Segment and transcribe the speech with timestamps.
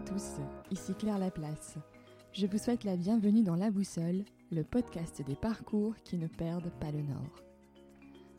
[0.00, 0.36] tous,
[0.70, 1.76] ici Claire Laplace.
[2.32, 6.70] Je vous souhaite la bienvenue dans La Boussole, le podcast des parcours qui ne perdent
[6.78, 7.42] pas le nord.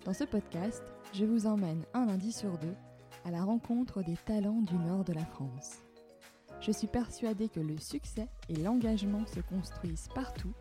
[0.05, 0.81] Dans ce podcast,
[1.13, 2.75] je vous emmène un lundi sur deux
[3.25, 5.79] à la rencontre des talents du nord de la France.
[6.61, 10.53] Je suis persuadée que le succès et l'engagement se construisent partout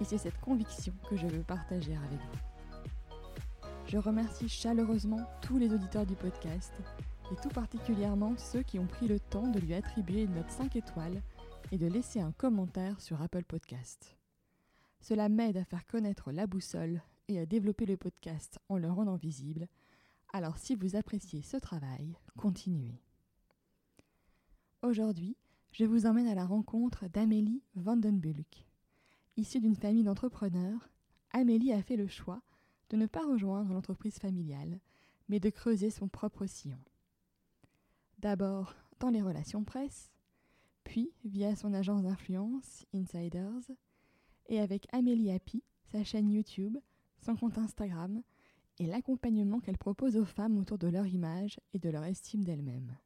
[0.00, 3.68] et c'est cette conviction que je veux partager avec vous.
[3.86, 6.72] Je remercie chaleureusement tous les auditeurs du podcast
[7.32, 10.76] et tout particulièrement ceux qui ont pris le temps de lui attribuer une note 5
[10.76, 11.22] étoiles
[11.72, 14.16] et de laisser un commentaire sur Apple Podcast.
[15.00, 19.16] Cela m'aide à faire connaître la boussole et à développer le podcast en le rendant
[19.16, 19.68] visible.
[20.32, 23.00] Alors si vous appréciez ce travail, continuez.
[24.82, 25.36] Aujourd'hui,
[25.72, 28.66] je vous emmène à la rencontre d'Amélie Vandenbulk.
[29.36, 30.88] Issue d'une famille d'entrepreneurs,
[31.32, 32.40] Amélie a fait le choix
[32.90, 34.78] de ne pas rejoindre l'entreprise familiale,
[35.28, 36.78] mais de creuser son propre sillon.
[38.18, 40.10] D'abord dans les relations presse,
[40.84, 43.70] puis via son agence d'influence Insiders,
[44.48, 46.78] et avec Amélie Happy, sa chaîne YouTube,
[47.20, 48.22] son compte Instagram
[48.78, 52.96] et l'accompagnement qu'elle propose aux femmes autour de leur image et de leur estime d'elles-mêmes.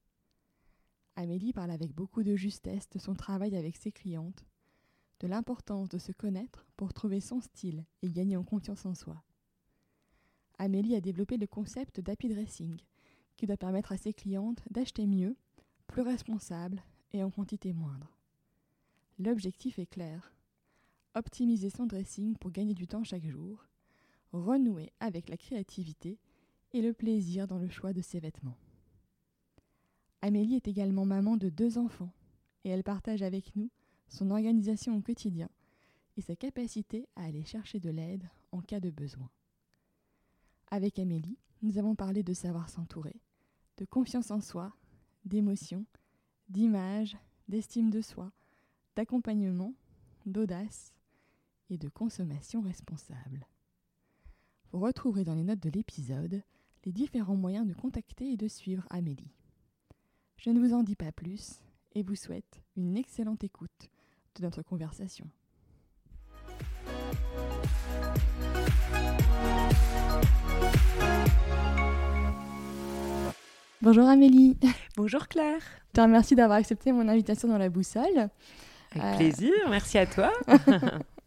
[1.17, 4.47] Amélie parle avec beaucoup de justesse de son travail avec ses clientes,
[5.21, 9.23] de l'importance de se connaître pour trouver son style et gagner en confiance en soi.
[10.59, 12.79] Amélie a développé le concept d'happy dressing,
[13.41, 15.35] qui doit permettre à ses clientes d'acheter mieux,
[15.87, 16.83] plus responsable
[17.15, 18.15] et en quantité moindre.
[19.19, 20.35] L'objectif est clair.
[21.15, 23.67] Optimiser son dressing pour gagner du temps chaque jour,
[24.33, 26.19] renouer avec la créativité
[26.75, 28.59] et le plaisir dans le choix de ses vêtements.
[30.21, 32.13] Amélie est également maman de deux enfants
[32.65, 33.71] et elle partage avec nous
[34.09, 35.49] son organisation au quotidien
[36.19, 39.31] et sa capacité à aller chercher de l'aide en cas de besoin.
[40.71, 43.21] Avec Amélie, nous avons parlé de savoir s'entourer,
[43.81, 44.73] de confiance en soi,
[45.25, 45.87] d'émotion,
[46.51, 47.17] d'image,
[47.49, 48.31] d'estime de soi,
[48.95, 49.75] d'accompagnement,
[50.27, 50.93] d'audace
[51.71, 53.47] et de consommation responsable.
[54.71, 56.43] Vous retrouverez dans les notes de l'épisode
[56.85, 59.33] les différents moyens de contacter et de suivre Amélie.
[60.37, 61.61] Je ne vous en dis pas plus
[61.93, 63.91] et vous souhaite une excellente écoute
[64.35, 65.27] de notre conversation.
[73.83, 74.59] Bonjour Amélie.
[74.99, 75.63] Bonjour Claire.
[75.89, 78.29] Je te remercie d'avoir accepté mon invitation dans la boussole.
[78.93, 80.31] Avec euh, plaisir, merci à toi.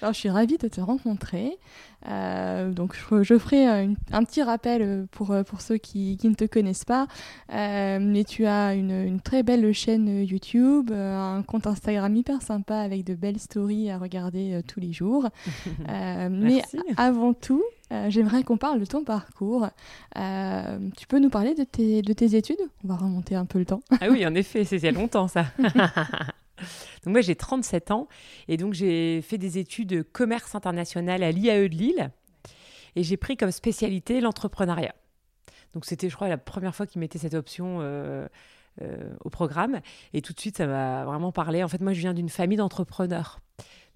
[0.00, 1.58] Alors, je suis ravie de te rencontrer.
[2.08, 6.84] Euh, donc, je, ferai un petit rappel pour, pour ceux qui, qui ne te connaissent
[6.84, 7.06] pas.
[7.52, 12.78] Euh, mais tu as une, une, très belle chaîne YouTube, un compte Instagram hyper sympa
[12.78, 15.28] avec de belles stories à regarder tous les jours.
[16.30, 16.62] mais
[16.96, 19.68] avant tout, euh, j'aimerais qu'on parle de ton parcours.
[20.16, 22.60] Euh, tu peux nous parler de tes, de tes études?
[22.84, 23.82] On va remonter un peu le temps.
[24.00, 25.46] ah oui, en effet, c'est il y a longtemps ça.
[27.04, 28.08] donc moi j'ai 37 ans
[28.48, 32.10] et donc j'ai fait des études commerce international à l'IAE de Lille
[32.96, 34.94] et j'ai pris comme spécialité l'entrepreneuriat.
[35.74, 38.26] Donc c'était je crois la première fois qu'ils mettaient cette option euh,
[39.24, 39.80] au programme
[40.14, 41.62] et tout de suite ça m'a vraiment parlé.
[41.62, 43.40] En fait moi je viens d'une famille d'entrepreneurs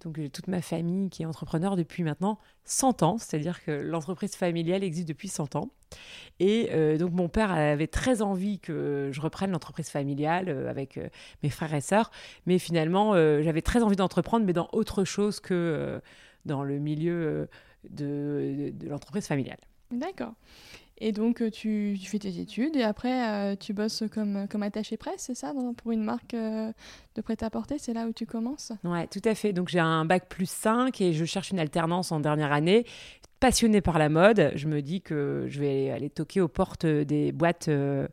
[0.03, 4.83] donc toute ma famille qui est entrepreneur depuis maintenant 100 ans, c'est-à-dire que l'entreprise familiale
[4.83, 5.69] existe depuis 100 ans.
[6.39, 10.97] Et euh, donc mon père avait très envie que je reprenne l'entreprise familiale euh, avec
[10.97, 11.07] euh,
[11.43, 12.11] mes frères et sœurs,
[12.45, 16.01] mais finalement j'avais très envie d'entreprendre, mais dans autre chose que
[16.45, 17.47] dans le milieu
[17.89, 19.57] de l'entreprise familiale.
[19.91, 20.33] D'accord.
[20.97, 24.95] Et donc, euh, tu, fais tes études et après, euh, tu bosses comme, comme attaché
[24.95, 26.71] presse, c'est ça, pour une marque euh,
[27.15, 28.71] de prêt-à-porter C'est là où tu commences?
[28.85, 29.51] Ouais, tout à fait.
[29.51, 32.85] Donc, j'ai un bac plus 5 et je cherche une alternance en dernière année.
[33.41, 37.33] Passionnée par la mode, je me dis que je vais aller toquer aux portes des
[37.33, 38.09] boîtes de,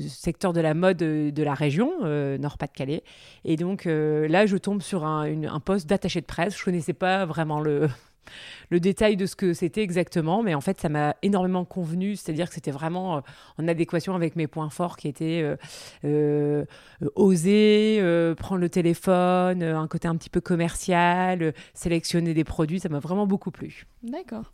[0.00, 3.04] secteur de la mode de la région, Nord-Pas-de-Calais.
[3.44, 6.58] Et donc, là, je tombe sur un, un poste d'attaché de presse.
[6.58, 7.88] Je connaissais pas vraiment le
[8.70, 12.48] le détail de ce que c'était exactement, mais en fait, ça m'a énormément convenu, c'est-à-dire
[12.48, 13.20] que c'était vraiment euh,
[13.58, 15.56] en adéquation avec mes points forts qui étaient euh,
[16.04, 16.64] euh,
[17.14, 18.00] oser,
[18.36, 23.26] prendre le téléphone, un côté un petit peu commercial, sélectionner des produits, ça m'a vraiment
[23.26, 23.86] beaucoup plu.
[24.02, 24.52] D'accord.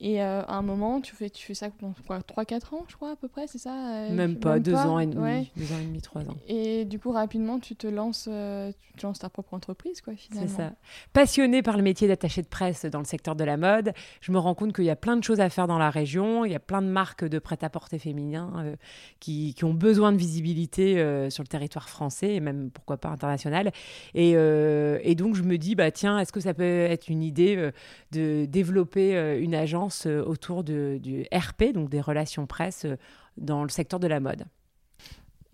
[0.00, 3.12] Et euh, à un moment, tu fais, tu fais ça pendant 3-4 ans, je crois,
[3.12, 5.84] à peu près, c'est ça euh, Même pas, 2 ans et demi, 2 ans et
[5.86, 6.36] demi, 3 ans.
[6.46, 10.48] Et du coup, rapidement, tu te lances, euh, tu lances ta propre entreprise, quoi, finalement.
[10.48, 10.72] C'est ça.
[11.12, 14.38] Passionnée par le métier d'attaché de presse dans le secteur de la mode, je me
[14.38, 16.44] rends compte qu'il y a plein de choses à faire dans la région.
[16.44, 18.74] Il y a plein de marques de prêt-à-porter féminin
[19.18, 20.94] qui, qui, ont besoin de visibilité
[21.28, 23.72] sur le territoire français et même, pourquoi pas, international.
[24.14, 27.70] Et, et donc, je me dis, bah, tiens, est-ce que ça peut être une idée
[28.12, 32.96] de développer une agence euh, autour du RP, donc des relations presse, euh,
[33.36, 34.44] dans le secteur de la mode.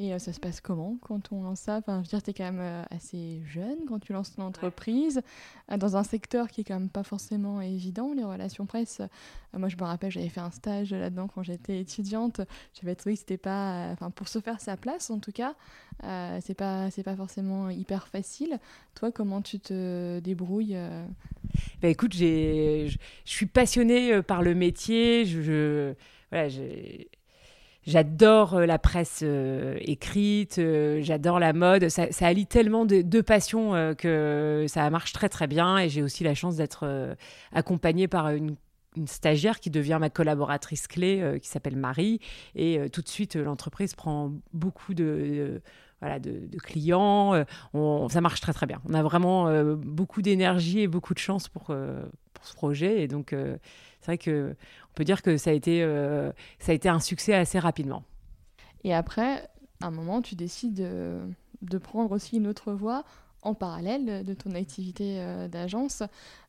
[0.00, 1.76] Et euh, ça se passe comment quand on lance ça?
[1.76, 4.42] Enfin, Je veux dire, tu es quand même euh, assez jeune quand tu lances ton
[4.42, 5.22] entreprise,
[5.70, 9.00] euh, dans un secteur qui est quand même pas forcément évident, les relations presse.
[9.52, 12.40] moi, je me rappelle, j'avais fait un stage là-dedans quand j'étais étudiante.
[12.80, 13.90] J'avais trouvé que c'était pas.
[13.92, 15.54] Enfin, pour se faire sa place, en tout cas,
[16.40, 18.58] c'est pas, c'est pas forcément hyper facile.
[18.94, 20.76] Toi, comment tu te débrouilles
[21.82, 25.24] bah, écoute, je suis passionnée par le métier.
[25.24, 25.94] Je, je
[26.30, 27.10] voilà, j'ai
[27.86, 31.88] J'adore euh, la presse euh, écrite, euh, j'adore la mode.
[31.90, 35.78] Ça, allie tellement de, passions que ça marche très très bien.
[35.78, 37.16] Et j'ai aussi la chance d'être
[37.52, 38.56] accompagnée par une,
[39.06, 42.20] stagiaire qui devient ma collaboratrice clé, qui s'appelle Marie.
[42.54, 45.62] Et tout de suite, l'entreprise prend beaucoup de,
[46.00, 47.44] voilà, de, clients.
[48.08, 48.80] ça marche très très bien.
[48.88, 53.02] On a vraiment beaucoup d'énergie et beaucoup de chance pour, pour ce projet.
[53.02, 53.34] Et donc,
[54.04, 54.54] c'est vrai que
[54.90, 58.04] on peut dire que ça a été, euh, ça a été un succès assez rapidement.
[58.84, 59.48] Et après,
[59.82, 61.20] à un moment, tu décides de,
[61.62, 63.04] de prendre aussi une autre voie
[63.40, 66.02] en parallèle de ton activité euh, d'agence,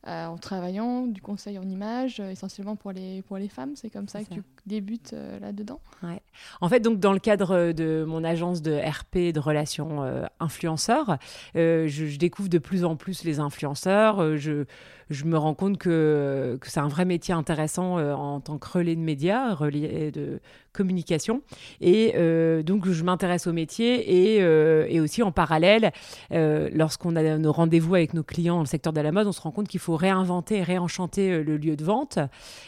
[0.06, 3.74] euh, en travaillant du conseil en images, essentiellement pour les, pour les femmes.
[3.74, 6.20] C'est comme ça que tu débutes là-dedans ouais.
[6.60, 10.02] En fait, donc, dans le cadre de mon agence de RP, de relations
[10.40, 11.18] influenceurs,
[11.54, 14.36] je, découvre de plus en plus les influenceurs.
[14.36, 18.96] je me rends compte que, c'est un vrai métier intéressant euh, en tant que relais
[18.96, 20.40] de médias, relais de
[20.72, 21.42] communication.
[21.80, 25.92] Et euh, donc, je m'intéresse au métier et, euh, aussi en parallèle,
[26.30, 29.40] lorsqu'on a nos rendez-vous avec nos clients dans le secteur de la mode, on se
[29.40, 32.18] rend compte qu'il faut réinventer réenchanter le lieu de vente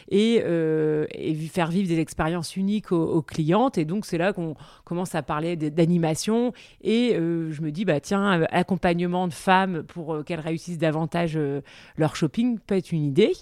[0.09, 0.41] et
[1.51, 3.77] faire vivre des expériences uniques aux, aux clientes.
[3.77, 4.55] Et donc, c'est là qu'on
[4.85, 6.53] commence à parler d'animation.
[6.81, 11.37] Et je me dis, bah, tiens, accompagnement de femmes pour qu'elles réussissent davantage
[11.97, 12.29] leur show
[12.65, 13.33] peut être une idée.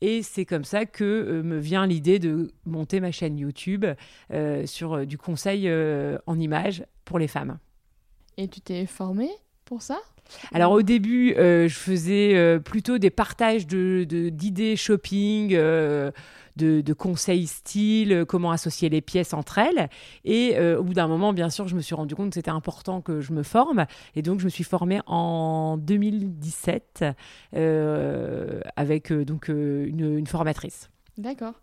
[0.00, 3.84] Et c'est comme ça que euh, me vient l'idée de monter ma chaîne YouTube
[4.32, 5.70] euh, sur euh, du conseil
[6.26, 7.58] en images pour les femmes.
[8.36, 9.30] Et tu t'es formée
[9.64, 9.98] pour ça?
[10.52, 15.54] Alors au début, je faisais plutôt des partages d'idées de, d'idées shopping,
[16.56, 19.88] de, conseils style, euh, comment associer les pièces entre elles.
[20.24, 22.50] Et euh, au bout d'un moment, bien sûr, je me suis rendu compte que c'était
[22.50, 23.86] important que je me forme.
[24.14, 27.04] Et donc, je me suis formée en 2017
[27.54, 30.90] euh, avec donc une formatrice.
[31.18, 31.54] D'accord.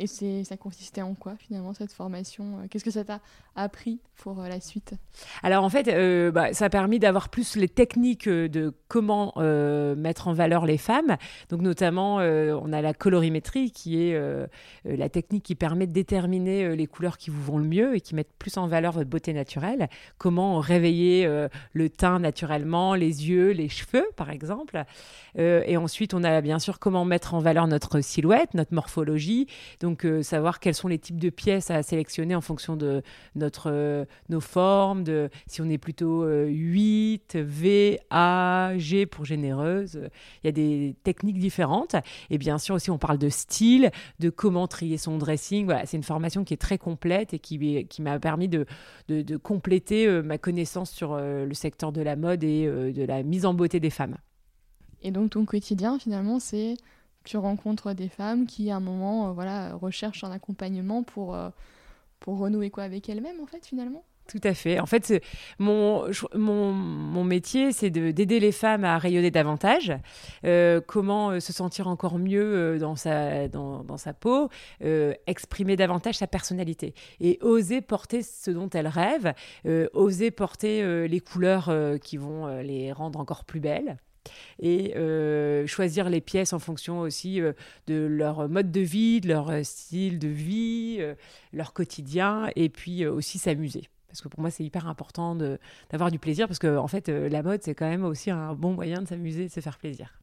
[0.00, 3.20] Et ça consistait en quoi finalement cette formation Qu'est-ce que ça t'a
[3.54, 4.94] appris pour euh, la suite?
[5.42, 9.34] Alors en fait, euh, bah, ça a permis d'avoir plus les techniques euh, de comment
[9.96, 11.16] mettre en valeur les femmes.
[11.50, 14.20] Donc notamment, on a la colorimétrie qui est
[14.84, 18.16] la technique qui permet de déterminer les couleurs qui vous vont le mieux et qui
[18.16, 19.88] mettent plus en valeur votre beauté naturelle.
[20.18, 21.28] Comment réveiller
[21.72, 24.82] le teint naturellement, les yeux, les cheveux par exemple.
[25.36, 29.46] et ensuite, on a bien sûr comment mettre en valeur notre silhouette, notre morphologie.
[29.80, 29.89] Donc
[30.22, 33.02] savoir quels sont les types de pièces à sélectionner en fonction de
[33.34, 39.24] notre, euh, nos formes, de, si on est plutôt 8, euh, V, A, G pour
[39.24, 40.00] généreuse.
[40.42, 41.96] Il y a des techniques différentes.
[42.30, 45.64] Et bien sûr aussi, on parle de style, de comment trier son dressing.
[45.64, 48.66] Voilà, c'est une formation qui est très complète et qui, qui m'a permis de,
[49.08, 53.46] de, compléter euh, ma connaissance sur le secteur de la mode et de la mise
[53.46, 54.16] en beauté des femmes.
[55.02, 56.74] Et donc ton quotidien, finalement, c'est
[57.24, 61.36] tu rencontres des femmes qui, à un moment, voilà, recherchent un accompagnement pour
[62.20, 64.04] pour renouer quoi avec elle-même en fait finalement?
[64.30, 64.78] Tout à fait.
[64.78, 65.20] En fait,
[65.58, 66.04] mon,
[66.36, 69.92] mon, mon métier, c'est d'aider les femmes à rayonner davantage,
[70.44, 74.48] euh, comment euh, se sentir encore mieux euh, dans, sa, dans, dans sa peau,
[75.26, 79.34] exprimer davantage sa personnalité et oser porter ce dont elles rêvent,
[79.94, 83.96] oser porter les couleurs qui vont les rendre encore plus belles
[84.58, 87.52] et euh, choisir les pièces en fonction aussi euh,
[87.86, 91.00] de leur mode de vie, de leur euh, style de vie,
[91.52, 93.88] leur quotidien, et puis aussi s'amuser.
[94.08, 95.36] Parce que pour moi, c'est hyper important
[95.90, 98.72] d'avoir du plaisir, parce que en fait, la mode, c'est quand même aussi un bon
[98.72, 100.20] moyen de s'amuser, de se faire plaisir.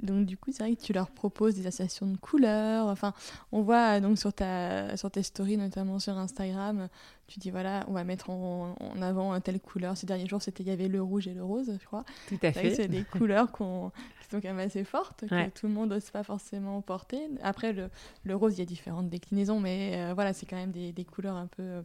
[0.00, 2.86] Donc du coup, c'est vrai que tu leur proposes des associations de couleurs.
[2.86, 3.12] Enfin,
[3.52, 6.88] on voit donc sur ta sur tes stories, notamment sur Instagram,
[7.28, 9.96] tu dis voilà, on va mettre en, avant telle couleur.
[9.96, 12.04] Ces derniers jours, c'était il y avait le rouge et le rose, je crois.
[12.28, 12.74] Tout à fait.
[12.74, 13.92] C'est des couleurs qui sont
[14.32, 17.20] quand même assez fortes que tout le monde n'ose pas forcément porter.
[17.42, 17.90] Après le,
[18.24, 21.04] le, rose, il y a différentes déclinaisons, mais euh, voilà, c'est quand même des, des
[21.04, 21.82] couleurs un peu euh,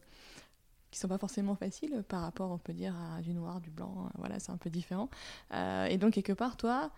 [0.92, 4.10] qui sont pas forcément faciles par rapport, on peut dire, à du noir, du blanc.
[4.18, 5.10] Voilà, c'est un peu différent.
[5.54, 6.92] Euh, et donc quelque part, toi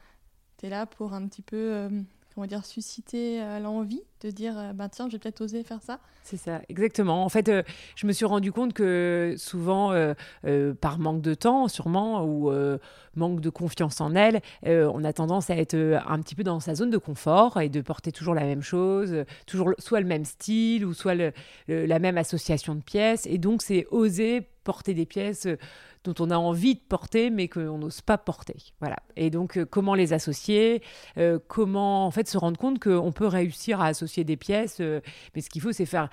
[0.57, 1.89] tu es là pour un petit peu, euh,
[2.33, 5.81] comment dire, susciter euh, l'envie de dire, euh, ben tiens, je vais peut-être oser faire
[5.81, 5.99] ça.
[6.23, 7.23] C'est ça, exactement.
[7.23, 7.51] En fait,
[7.95, 9.93] je me suis rendu compte que souvent,
[10.81, 12.51] par manque de temps, sûrement, ou
[13.15, 16.73] manque de confiance en elle, on a tendance à être un petit peu dans sa
[16.73, 20.83] zone de confort et de porter toujours la même chose, toujours soit le même style
[20.83, 21.13] ou soit
[21.67, 23.27] la même association de pièces.
[23.27, 25.47] Et donc, c'est oser porter des pièces
[26.05, 28.55] dont on a envie de porter, mais qu'on n'ose pas porter.
[28.79, 28.97] Voilà.
[29.15, 30.81] Et donc, euh, comment les associer
[31.17, 34.77] euh, Comment, en fait, se rendre compte qu'on peut réussir à associer des pièces.
[34.79, 35.01] Euh,
[35.35, 36.09] mais ce qu'il faut, c'est faire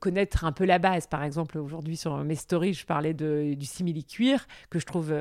[0.00, 1.06] connaître un peu la base.
[1.06, 5.14] Par exemple, aujourd'hui, sur mes stories, je parlais de, du simili-cuir, que je trouve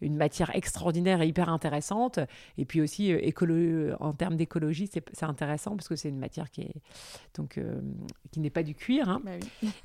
[0.00, 2.18] une matière extraordinaire et hyper intéressante.
[2.58, 3.14] Et puis aussi,
[4.00, 6.74] en termes d'écologie, c'est intéressant parce que c'est une matière qui est
[7.34, 7.60] donc
[8.30, 9.08] qui n'est pas du cuir.
[9.08, 9.20] Hein.
[9.24, 9.30] Bah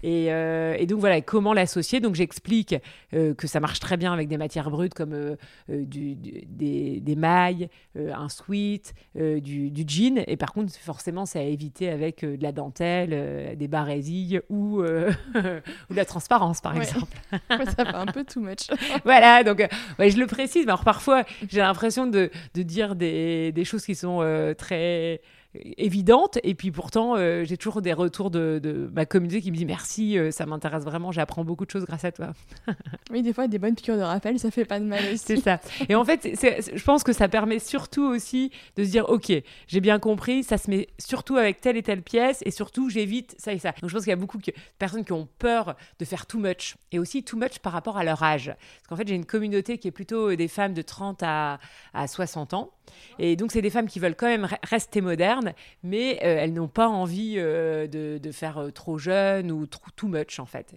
[0.04, 2.76] et, et, donc, voilà, comment l'associer Donc, j'explique
[3.12, 5.36] que ça marche marche très bien avec des matières brutes comme euh,
[5.70, 10.24] euh, du, des, des, mailles, euh, un sweat, du, du, jean.
[10.26, 14.84] Et par contre, forcément, c'est à éviter avec de la dentelle, des barésilles ou, ou
[14.84, 17.18] de la transparence, par exemple.
[17.50, 18.68] ça fait un peu too much.
[19.04, 19.62] voilà, donc
[20.00, 20.66] ouais, je le précise.
[20.66, 24.20] Mais alors parfois, j'ai l'impression de, de, dire des, des, choses qui sont
[24.58, 25.20] très
[25.54, 26.40] évidente.
[26.44, 30.18] Et puis pourtant, euh, j'ai toujours des retours de, ma communauté qui me dit merci,
[30.18, 32.34] euh, ça m'intéresse vraiment, j'apprends beaucoup de choses grâce à toi.
[33.12, 35.18] oui, des fois, des bonnes piqûres de rappel, ça fait pas de mal aussi.
[35.18, 35.60] C'est ça.
[35.90, 39.32] Et en fait, je pense que ça permet surtout aussi de se dire ok,
[39.68, 43.36] j'ai bien compris, ça se met surtout avec telle et telle pièce, et surtout, j'évite
[43.38, 43.72] ça et ça.
[43.82, 46.40] Donc je pense qu'il y a beaucoup de personnes qui ont peur de faire too
[46.40, 48.48] much, et aussi too much par rapport à leur âge.
[48.48, 51.60] Parce qu'en fait, j'ai une communauté qui est plutôt des femmes de 30 à,
[51.94, 52.72] à 60 ans.
[53.20, 55.37] Et donc, c'est des femmes qui veulent quand même rester modernes,
[55.84, 60.08] mais euh, elles n'ont pas envie euh, de, faire euh, trop jeune ou trop, too
[60.08, 60.76] much, en fait.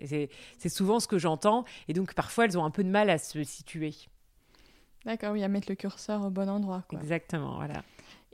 [0.59, 1.65] C'est souvent ce que j'entends.
[1.89, 3.95] Et donc, parfois, elles ont un peu de mal à se situer.
[5.05, 6.85] D'accord, oui, à mettre le curseur au bon endroit.
[6.93, 7.83] Exactement, voilà.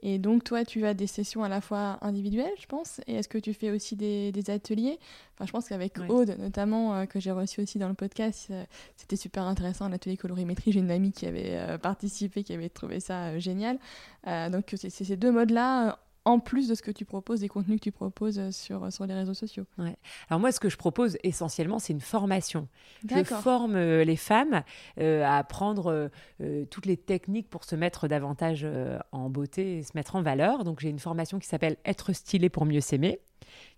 [0.03, 3.29] Et donc, toi, tu as des sessions à la fois individuelles, je pense, et est-ce
[3.29, 4.99] que tu fais aussi des, ateliers?
[5.35, 8.65] Enfin, je pense qu'avec Aude, notamment, euh, que j'ai reçu aussi dans le podcast, euh,
[8.97, 10.71] c'était super intéressant, l'atelier colorimétrie.
[10.73, 13.79] J'ai une amie qui avait euh, participé, qui avait trouvé ça génial.
[14.27, 17.85] donc, c'est ces deux modes-là en plus de ce que tu proposes, des contenus que
[17.85, 19.65] tu proposes euh, sur, euh, sur les réseaux sociaux.
[19.79, 19.97] Ouais.
[20.29, 22.69] Alors moi, ce que je propose essentiellement, c'est une formation.
[23.09, 24.63] Je forme euh, les femmes
[24.99, 26.11] à apprendre
[26.71, 28.67] toutes les techniques pour se mettre davantage
[29.13, 30.65] en beauté et se mettre en valeur.
[30.65, 33.21] Donc j'ai une formation qui s'appelle Être stylé pour mieux s'aimer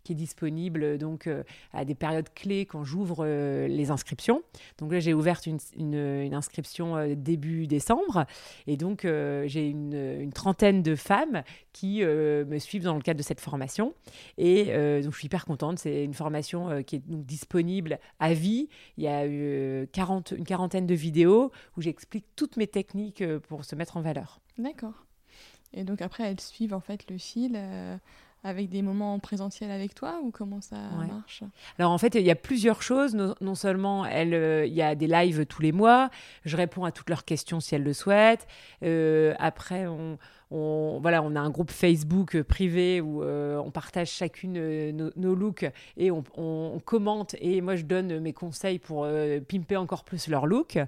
[0.08, 1.42] qui est disponible euh, donc euh,
[1.74, 4.42] à des périodes clés quand j'ouvre euh, les inscriptions.
[4.78, 5.40] Donc là, j'ai ouvert
[5.76, 8.24] une, inscription début décembre
[8.66, 13.22] et donc j'ai une, une, trentaine de femmes qui me suivent dans le cadre de
[13.22, 13.94] cette formation
[14.36, 14.66] et
[15.02, 15.78] donc je suis hyper contente.
[15.78, 18.68] C'est une formation qui est donc disponible à vie.
[18.96, 23.64] Il y a eu 40, une quarantaine de vidéos où j'explique toutes mes techniques pour
[23.64, 24.40] se mettre en valeur.
[24.58, 25.06] D'accord.
[25.72, 27.58] Et donc après, elles suivent en fait le fil
[28.44, 30.76] avec des moments en présentiel avec toi ou comment ça
[31.08, 31.42] marche?
[31.78, 33.14] Alors en fait, il y a plusieurs choses.
[33.14, 36.10] Non, seulement elle, euh, il y a des lives tous les mois.
[36.44, 38.46] Je réponds à toutes leurs questions si elles le souhaitent.
[38.82, 40.18] Euh, après, on,
[40.50, 45.10] on, voilà, on a un groupe Facebook euh, privé où euh, on partage chacune euh,
[45.16, 46.22] nos, looks et on,
[46.84, 47.36] commente.
[47.40, 49.06] Et moi, je donne mes conseils pour
[49.48, 50.78] pimper encore plus leur look.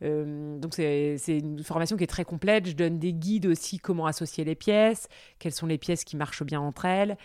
[0.00, 2.66] donc, c'est une formation qui est très complète.
[2.66, 6.42] Je donne des guides aussi, comment associer les pièces, quelles sont les pièces qui marchent
[6.42, 7.16] bien entre elles,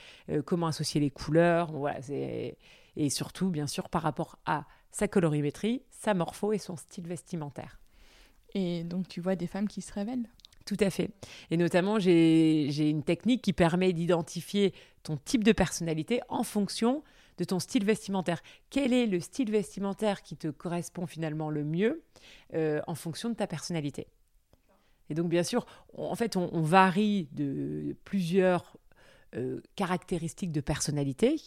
[0.46, 1.72] comment associer les couleurs.
[1.72, 7.08] Voilà, et surtout, bien sûr, par rapport à sa colorimétrie, sa morpho et son style
[7.08, 7.80] vestimentaire.
[8.54, 10.28] Et donc, tu vois des femmes qui se révèlent?
[10.68, 11.10] Tout à fait.
[11.50, 17.04] Et notamment, j'ai une technique qui permet d'identifier ton type de personnalité en fonction
[17.38, 18.42] de ton style vestimentaire.
[18.70, 22.04] Quel est le style vestimentaire qui te correspond finalement le mieux
[22.54, 24.08] euh, en fonction de ta personnalité?
[25.10, 25.66] Et donc, bien sûr,
[25.98, 28.76] en fait, on, varie de plusieurs
[29.36, 31.38] euh, caractéristiques de personnalité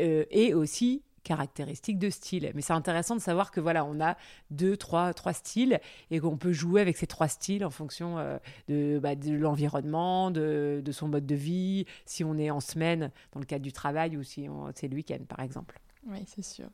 [0.00, 2.50] euh, et aussi caractéristiques de style.
[2.54, 4.16] Mais c'est intéressant de savoir que voilà, on a
[4.50, 8.38] deux, trois, trois styles et qu'on peut jouer avec ces trois styles en fonction euh,
[8.68, 13.10] de, bah, de l'environnement, de, de, son mode de vie, si on est en semaine
[13.32, 15.78] dans le cadre du travail ou si c'est le week-end, par exemple.
[16.06, 16.66] Oui, c'est sûr.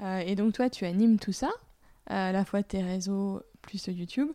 [0.00, 1.50] Euh, et donc toi, tu animes tout ça,
[2.06, 4.28] à la fois tes réseaux plus YouTube,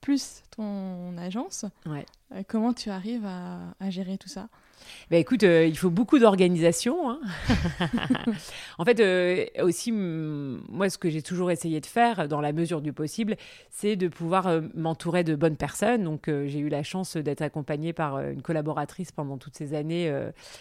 [0.00, 1.64] plus ton agence.
[1.86, 2.04] Ouais.
[2.32, 4.48] Euh, comment tu arrives à, à gérer tout ça?
[5.10, 7.10] Bah écoute, euh, il faut beaucoup d'organisation.
[7.10, 7.20] Hein.
[8.78, 12.80] en fait, euh, aussi, moi, ce que j'ai toujours essayé de faire, dans la mesure
[12.80, 13.36] du possible,
[13.70, 16.04] c'est de pouvoir euh, m'entourer de bonnes personnes.
[16.04, 20.12] Donc, j'ai eu la chance d'être accompagnée par une collaboratrice pendant toutes ces années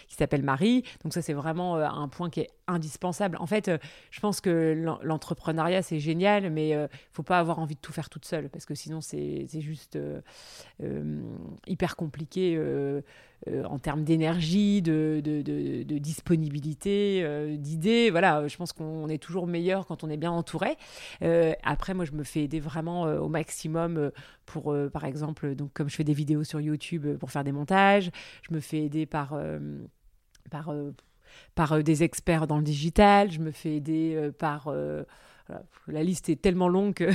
[0.08, 0.84] qui s'appelle Marie.
[1.04, 3.38] Donc, ça, c'est vraiment un point qui est indispensable.
[3.40, 3.72] En fait,
[4.12, 7.94] je pense que l'entrepreneuriat, c'est génial, mais il ne faut pas avoir envie de tout
[7.94, 9.98] faire toute seule, parce que sinon, c'est juste
[11.68, 12.58] hyper compliqué
[13.66, 15.22] en termes d'énergie, de,
[16.00, 18.10] disponibilité, euh, d'idées.
[18.10, 20.78] Voilà, je pense qu'on est toujours meilleur quand on est bien entouré.
[21.22, 24.12] Euh, après, moi, je me fais aider vraiment au maximum
[24.46, 28.12] pour, par exemple, donc comme je fais des vidéos sur YouTube pour faire des montages,
[28.48, 29.38] je me fais aider par
[31.56, 34.70] par des experts dans le digital, je me fais aider par
[35.88, 37.10] la liste est tellement longue que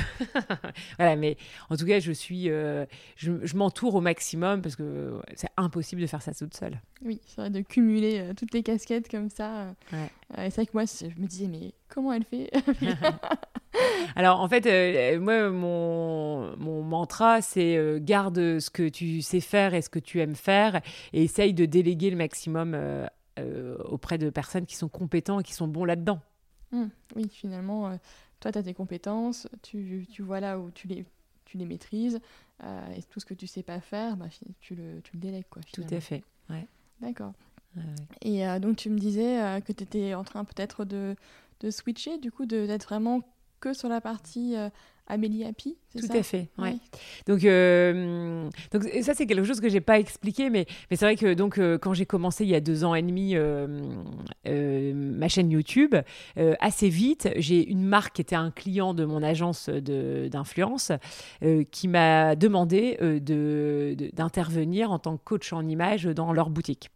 [0.99, 1.37] voilà, mais
[1.69, 6.07] en tout cas, je suis, je, je m'entoure au maximum parce que c'est impossible de
[6.07, 6.81] faire ça toute seule.
[7.05, 9.75] Oui, c'est vrai de cumuler toutes les casquettes comme ça.
[10.37, 12.51] c'est vrai que moi, je me disais, mais comment elle fait
[14.17, 19.41] Alors en fait, euh, moi, mon, mon mantra, c'est euh, garde ce que tu sais
[19.41, 20.81] faire et ce que tu aimes faire
[21.13, 25.55] et essaye de déléguer le maximum euh, auprès de personnes qui sont compétents et qui
[25.55, 26.21] sont bons là-dedans.
[26.73, 26.87] Mmh.
[27.17, 27.91] oui, finalement,
[28.39, 31.05] toi, tu as tes compétences, tu, tu, vois là où tu les,
[31.45, 32.21] tu les maîtrises
[32.63, 34.27] et tout ce que tu sais pas faire, bah,
[34.61, 35.47] tu, le, tu le délègues.
[35.51, 36.67] Quoi, tout à fait, ouais.
[37.01, 37.33] D'accord.
[38.21, 41.17] Et donc tu me disais que tu étais en train peut-être de,
[41.61, 43.23] de switcher, du coup, d'être vraiment
[43.61, 44.71] que sur la partie euh,
[45.11, 46.77] Amélie Happy, Tout à fait, ouais.
[47.27, 51.17] Donc, euh, donc ça c'est quelque chose que j'ai pas expliqué, mais, mais c'est vrai
[51.17, 53.35] que donc euh, quand j'ai commencé il y a deux ans et demi
[54.45, 55.97] ma chaîne YouTube,
[56.61, 60.93] assez vite j'ai une marque qui était un client de mon agence d'influence
[61.73, 66.91] qui m'a demandé de d'intervenir en tant que coach en image dans leur boutique.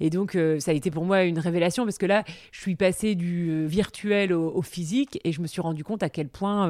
[0.00, 3.14] Et donc ça a été pour moi une révélation parce que là je suis passée
[3.14, 6.68] du virtuel au, au, physique et je me suis rendu compte à quel point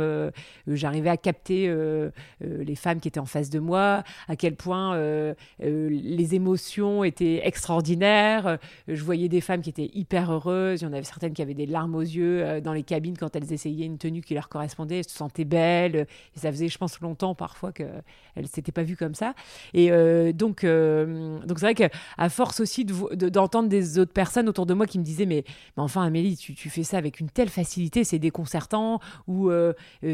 [0.84, 2.10] j'arrivais à capter euh,
[2.44, 7.04] euh, les femmes qui étaient en face de moi, à quel point euh, les émotions
[7.04, 8.58] étaient extraordinaires.
[8.86, 10.82] je voyais des femmes qui étaient hyper heureuses.
[10.82, 13.34] Il y en avait certaines qui avaient des larmes aux yeux dans les cabines quand
[13.34, 14.98] elles essayaient une tenue qui leur correspondait.
[14.98, 16.06] Elles se sentaient belles.
[16.36, 18.02] Et ça faisait, je pense, longtemps parfois qu'elles
[18.36, 19.34] ne s'étaient pas vues comme ça.
[19.72, 19.90] Et
[20.34, 24.98] donc, donc c'est vrai qu'à force aussi d'entendre des autres personnes autour de moi qui
[24.98, 25.44] me disaient Mais,
[25.76, 29.50] mais enfin, Amélie, tu, fais ça avec une telle facilité, c'est déconcertant, ou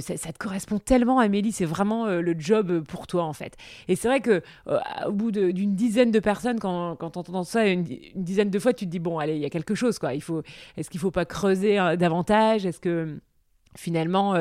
[0.01, 1.53] ça, te correspond correspond tellement, Amélie.
[1.53, 3.57] C'est vraiment euh, le job pour toi, en fait.
[3.89, 7.67] Et c'est vrai que euh, au bout d'une dizaine de personnes, quand, quand entends ça
[7.67, 10.15] une, dizaine de fois, tu te dis bon, allez, il y a quelque chose, quoi.
[10.15, 10.43] Il faut,
[10.77, 12.67] est-ce qu'il faut pas creuser euh, davantage?
[12.67, 13.19] Est-ce que
[13.77, 14.35] finalement,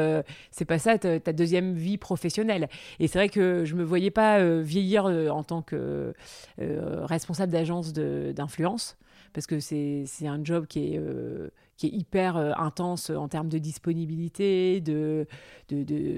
[0.49, 2.67] c'est pas ça ta, deuxième vie professionnelle?
[2.99, 6.15] Et c'est vrai que je me voyais pas vieillir en tant que
[6.57, 8.97] responsable d'agence d'influence,
[9.33, 10.99] parce que c'est un job qui est,
[11.79, 15.25] qui est hyper euh, intense en termes de disponibilité, de,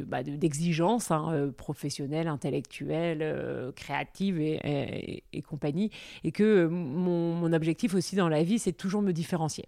[0.07, 5.91] bah, d'exigence de, hein, euh, professionnelle, intellectuelle, euh, créative et, compagnie.
[6.23, 9.65] Et que mon, objectif aussi dans la vie, c'est toujours me différencier.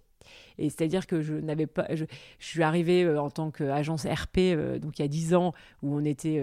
[0.58, 1.86] Et c'est-à-dire que je n'avais pas.
[1.94, 2.06] Je,
[2.38, 5.52] suis arrivée en tant qu'agence RP, donc il y a 10 ans,
[5.82, 6.40] où on était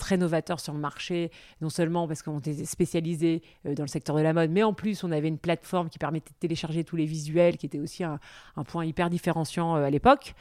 [0.00, 4.16] très novateur sur le marché, non seulement parce qu'on était spécialisé euh, dans le secteur
[4.16, 6.96] de la mode, mais en plus on avait une plateforme qui permettait de télécharger tous
[6.96, 8.18] les visuels, qui était aussi un,
[8.66, 10.34] point hyper différenciant euh, à l'époque.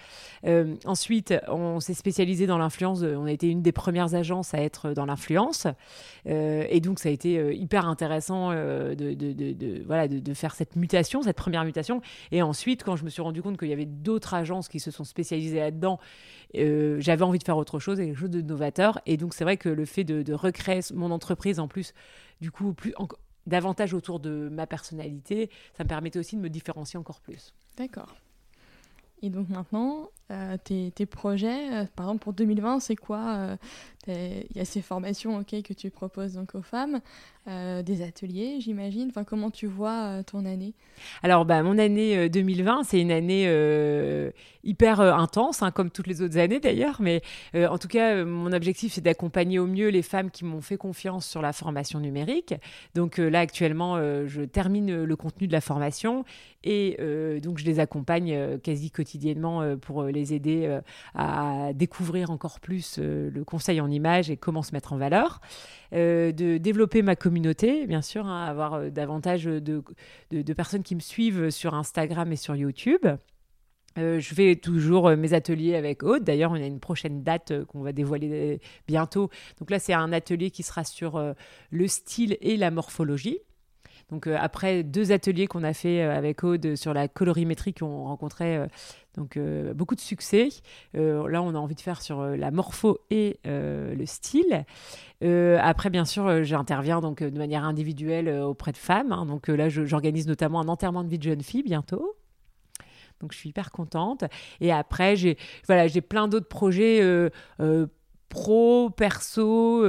[0.45, 4.59] Euh, ensuite, on s'est spécialisé dans l'influence, on a été une des premières agences à
[4.59, 5.67] être dans l'influence,
[6.25, 11.65] et donc ça a été hyper intéressant de, voilà, de, faire cette mutation, cette première
[11.65, 12.01] mutation.
[12.31, 14.91] Et ensuite, quand je me suis rendu compte qu'il y avait d'autres agences qui se
[14.91, 15.99] sont spécialisées là-dedans,
[16.53, 19.69] j'avais envie de faire autre chose, quelque chose de novateur, et donc c'est vrai que
[19.69, 21.93] le fait de, recréer mon entreprise en plus,
[22.41, 22.93] du coup, plus
[23.47, 27.53] davantage autour de ma personnalité, ça me permettait aussi de me différencier encore plus.
[27.77, 28.15] D'accord.
[29.21, 33.57] Et donc maintenant, euh, tes, projets, euh, par exemple pour 2020, c'est quoi
[34.07, 36.99] euh, Il y a ces formations ok, que tu proposes donc aux femmes,
[37.83, 39.07] des ateliers, j'imagine.
[39.09, 40.75] Enfin, comment tu vois ton année?
[41.23, 43.51] Alors, bah, mon année 2020, c'est une année
[44.63, 47.01] hyper intense, hein, comme toutes les autres années d'ailleurs.
[47.01, 47.23] Mais
[47.55, 51.25] en tout cas, mon objectif, c'est d'accompagner au mieux les femmes qui m'ont fait confiance
[51.25, 52.53] sur la formation numérique.
[52.93, 56.25] Donc là, actuellement, je termine le contenu de la formation
[56.63, 56.97] et
[57.41, 60.81] donc je les accompagne quasi quotidiennement pour les les aider euh,
[61.15, 65.41] à découvrir encore plus euh, le conseil en image et comment se mettre en valeur.
[65.93, 69.83] Euh, de développer ma communauté, bien sûr, hein, avoir davantage de,
[70.53, 73.05] personnes qui me suivent sur Instagram et sur YouTube.
[73.97, 76.23] je fais toujours mes ateliers avec Aude.
[76.23, 79.29] D'ailleurs, on a une prochaine date qu'on va dévoiler bientôt.
[79.59, 81.21] Donc là, c'est un atelier qui sera sur
[81.71, 83.39] le style et la morphologie.
[84.11, 88.59] Donc après deux ateliers qu'on a fait avec Aude sur la colorimétrie qui ont rencontré
[89.19, 90.49] donc euh, beaucoup de succès.
[90.95, 94.65] Euh, là, on a envie de faire sur euh, la morpho et le style.
[95.21, 99.11] après, bien sûr, j'interviens donc de manière individuelle auprès de femmes.
[99.11, 99.25] Hein.
[99.25, 102.15] donc là, j'organise notamment un enterrement de vie de jeune fille bientôt.
[103.19, 104.23] Donc je suis hyper contente.
[104.61, 107.01] Et après, j'ai voilà, j'ai plein d'autres projets
[108.29, 109.83] pro, perso,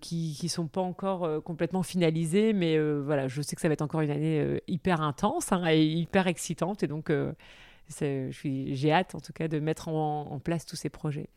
[0.00, 2.52] qui ne sont pas encore complètement finalisés.
[2.52, 5.84] Mais voilà, je sais que ça va être encore une année hyper intense hein, et
[5.84, 6.82] hyper excitante.
[6.82, 7.10] Et donc,
[7.90, 11.28] j'ai hâte en tout cas de mettre en, place tous ces projets.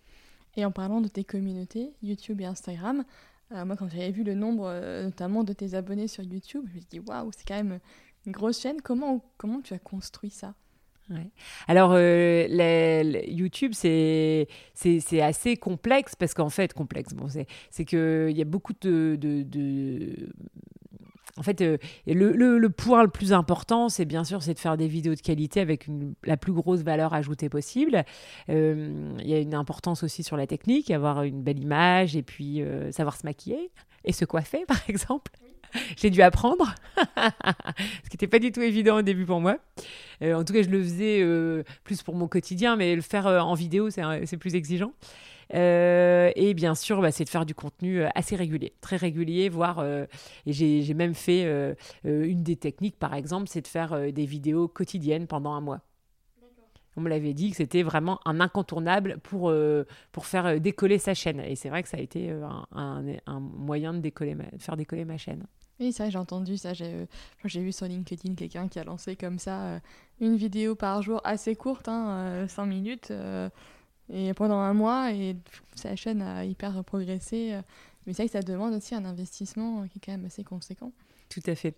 [0.56, 3.04] Et en parlant de tes communautés, YouTube et Instagram,
[3.52, 6.76] euh, moi quand j'avais vu le nombre euh, notamment de tes abonnés sur YouTube, je
[6.76, 7.80] me suis dit waouh, c'est quand même
[8.26, 8.82] une grosse chaîne.
[8.82, 10.54] Comment, comment tu as construit ça?
[11.68, 12.48] Alors, euh,
[13.28, 14.48] YouTube, c'est
[15.22, 17.28] assez complexe parce qu'en fait, complexe, bon,
[17.70, 19.18] c'est qu'il y a beaucoup de,
[21.38, 24.88] en fait, euh, le, point le plus important, c'est bien sûr, c'est de faire des
[24.88, 25.88] vidéos de qualité avec
[26.24, 28.04] la plus grosse valeur ajoutée possible.
[28.50, 32.24] Euh, il y a une importance aussi sur la technique, avoir une belle image et
[32.24, 32.62] puis
[32.92, 33.72] savoir se maquiller
[34.06, 35.32] et se coiffer, par exemple.
[35.98, 39.58] J'ai dû apprendre, ce qui n'était pas du tout évident au début pour moi.
[40.22, 41.26] en tout cas, je le faisais
[41.84, 44.94] plus pour mon quotidien, mais le faire en vidéo, c'est plus exigeant.
[45.54, 49.50] Euh, et bien sûr, bah, c'est de faire du contenu euh, assez régulier, très régulier,
[49.50, 49.80] voire.
[49.80, 50.06] Euh,
[50.46, 51.44] et j'ai même fait
[52.04, 55.82] une des techniques, par exemple, c'est de faire des vidéos quotidiennes pendant un mois.
[56.96, 59.52] On me l'avait dit que c'était vraiment un incontournable pour,
[60.12, 61.40] pour faire décoller sa chaîne.
[61.40, 62.66] Et c'est vrai que ça a été un,
[63.26, 65.44] un, moyen de, décoller de faire décoller ma chaîne.
[65.84, 66.74] Oui, ça, j'ai entendu ça.
[66.74, 67.08] J'ai
[67.46, 69.82] vu sur LinkedIn quelqu'un qui a lancé comme ça
[70.22, 73.12] une vidéo par jour assez courte, hein, 5 minutes
[74.12, 75.36] et pendant un mois et
[75.76, 77.54] sa chaîne a hyper progressé.
[77.54, 77.62] Euh,
[78.06, 80.92] mais c'est vrai que ça demande aussi un investissement qui est quand même assez conséquent.
[81.30, 81.76] Tout à fait.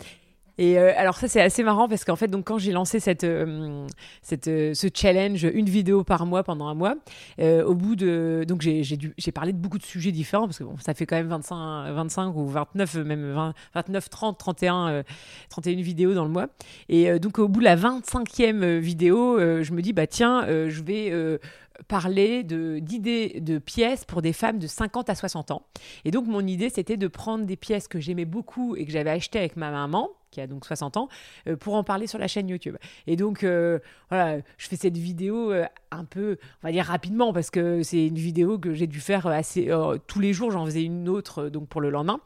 [0.57, 3.23] Et euh, alors ça c'est assez marrant parce qu'en fait donc quand j'ai lancé cette,
[3.23, 3.85] euh,
[4.21, 6.95] cette ce challenge une vidéo par mois pendant un mois,
[7.39, 10.77] au bout de donc j'ai j'ai parlé de beaucoup de sujets différents parce que bon,
[10.77, 15.03] ça fait quand même 25 25 ou 29 même 20, 29 30 31
[15.49, 16.47] 31 vidéos dans le mois
[16.89, 21.39] et donc au bout de la 25e vidéo je me dis bah tiens je vais
[21.87, 25.65] parler d'idées de, pièces pour des femmes de 50 à 60 ans.
[26.03, 29.09] Et donc, mon idée, c'était de prendre des pièces que j'aimais beaucoup et que j'avais
[29.09, 31.09] achetées avec ma maman, qui a donc 60 ans,
[31.47, 32.75] euh, pour en parler sur la chaîne YouTube.
[33.07, 37.33] Et donc, euh, voilà, je fais cette vidéo euh, un peu, on va dire rapidement,
[37.33, 39.71] parce que c'est une vidéo que j'ai dû faire assez.
[40.07, 42.19] tous les jours, j'en faisais une autre donc pour le lendemain.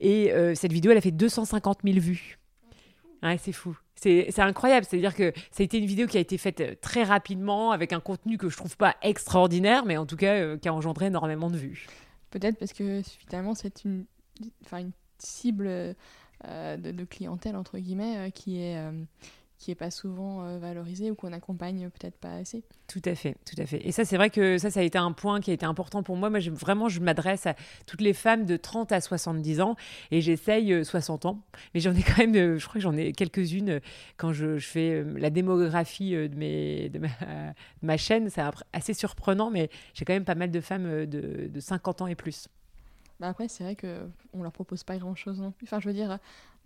[0.00, 2.38] Et cette vidéo, elle a fait 250 000 vues.
[3.22, 3.76] Ouais, c'est fou.
[3.96, 4.86] C'est incroyable.
[4.88, 8.00] C'est-à-dire que ça a été une vidéo qui a été faite très rapidement, avec un
[8.00, 11.50] contenu que je trouve pas extraordinaire, mais en tout cas euh, qui a engendré énormément
[11.50, 11.86] de vues.
[12.30, 14.04] Peut-être parce que finalement, c'est une,
[14.64, 15.96] enfin, une cible
[16.46, 18.76] euh, de, clientèle, entre guillemets, qui est
[19.58, 22.62] qui est pas souvent euh, valorisé ou qu'on accompagne peut-être pas assez.
[22.88, 23.86] Tout à fait, tout à fait.
[23.86, 26.02] Et ça, c'est vrai que ça, ça a été un point qui a été important
[26.02, 26.30] pour moi.
[26.30, 27.54] Moi, vraiment, je m'adresse à
[27.86, 29.76] toutes les femmes de 30 à 70 ans
[30.10, 31.40] et j'essaye 60 euh, ans.
[31.74, 33.80] Mais j'en ai quand même, euh, je crois que j'en ai quelques-unes
[34.16, 37.00] quand je, fais la démographie de, mes, de,
[37.82, 38.28] ma, chaîne.
[38.30, 42.14] C'est assez surprenant, mais j'ai quand même pas mal de femmes de 50 ans et
[42.14, 42.48] plus.
[43.20, 45.64] Bah après, c'est vrai qu'on leur propose pas grand-chose non plus.
[45.66, 46.18] Enfin, je veux dire,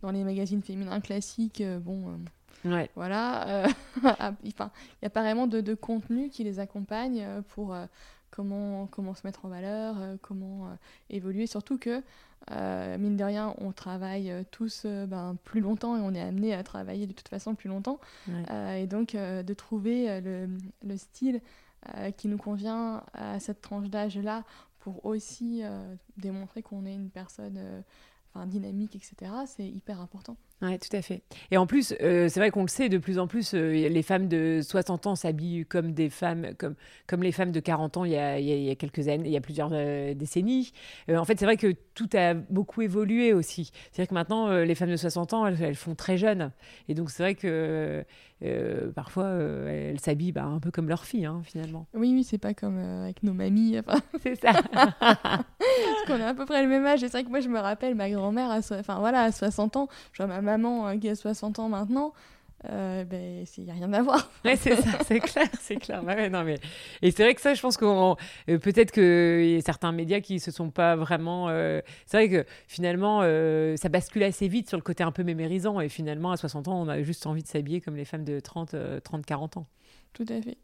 [0.03, 2.19] dans les magazines féminins classiques, bon
[2.65, 2.91] Ouais.
[2.95, 3.49] Voilà.
[3.49, 3.69] Euh,
[4.05, 7.87] ah, il n'y a pas vraiment de, contenu qui les accompagne euh, pour euh,
[8.31, 10.69] comment, comment se mettre en valeur, comment
[11.09, 11.47] évoluer.
[11.47, 12.03] Surtout que,
[12.99, 17.07] mine de rien, on travaille tous ben, plus longtemps et on est amené à travailler
[17.07, 17.99] de toute façon plus longtemps.
[18.77, 20.49] et donc, de trouver le,
[20.85, 21.41] le style
[22.19, 24.45] qui nous convient à cette tranche d'âge-là
[24.81, 25.63] pour aussi
[26.17, 27.85] démontrer qu'on est une personne
[28.47, 30.37] dynamique, etc., c'est hyper important.
[30.63, 31.23] Oui, tout à fait.
[31.51, 34.03] Et en plus, euh, c'est vrai qu'on le sait, de plus en plus, euh, les
[34.03, 36.75] femmes de 60 ans s'habillent comme des femmes, comme,
[37.07, 39.33] comme les femmes de 40 ans il y a, il y a, quelques années, il
[39.33, 40.73] y a plusieurs euh, décennies.
[41.09, 43.71] en fait, c'est vrai que tout a beaucoup évolué aussi.
[43.91, 46.53] C'est-à-dire que maintenant, les femmes de 60 ans, elles, font très jeunes.
[46.89, 48.05] Et donc, c'est vrai que
[48.95, 51.87] parfois, elles s'habillent bah, un peu comme leurs filles, hein, finalement.
[51.95, 53.79] Oui, oui, c'est pas comme avec nos mamies.
[53.79, 54.01] Enfin...
[54.23, 54.53] c'est ça.
[54.71, 57.03] Parce qu'on a à peu près le même âge.
[57.03, 59.77] Et c'est vrai que moi, je me rappelle, ma grand-mère, à, enfin, voilà, à 60
[59.77, 62.13] ans, je vois ma maman hein, qui a 60 ans maintenant,
[62.69, 64.31] euh, ben, il n'y a rien à voir.
[64.45, 66.03] Ouais, c'est ça, c'est clair, c'est clair.
[66.03, 66.59] non, mais...
[67.03, 70.21] Et c'est vrai que ça, je pense que euh, peut-être qu'il y a certains médias
[70.21, 71.49] qui se sont pas vraiment.
[71.49, 73.21] Euh, c'est vrai que finalement,
[73.77, 75.81] ça bascule assez vite sur le côté un peu mémérisant.
[75.81, 78.41] Et finalement, à 60 ans, on a juste envie de s'habiller comme les femmes de
[78.41, 79.67] 30, 30 40 ans.
[80.13, 80.59] Tout à fait.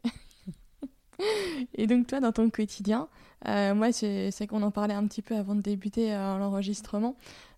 [1.75, 3.07] Et donc toi, dans ton quotidien,
[3.45, 7.15] moi, c'est qu'on en parlait un petit peu avant de débuter l'enregistrement.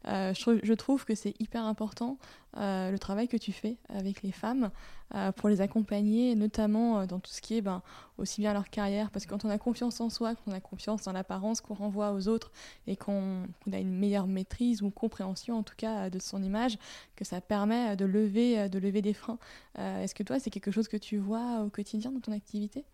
[0.07, 2.17] Euh, je, trouve que c'est hyper important
[2.55, 4.71] euh, le travail que tu fais avec les femmes
[5.13, 7.81] euh, pour les accompagner, notamment dans tout ce qui est ben,
[8.17, 11.03] aussi bien leur carrière, parce que quand on a confiance en soi, qu'on a confiance
[11.03, 12.51] dans l'apparence qu'on renvoie aux autres
[12.87, 16.77] et qu'on a une meilleure maîtrise ou compréhension en tout cas de son image,
[17.17, 19.39] que ça permet de lever, de lever des freins.
[19.77, 22.85] Est-ce que toi, c'est quelque chose que tu vois au quotidien dans ton activité?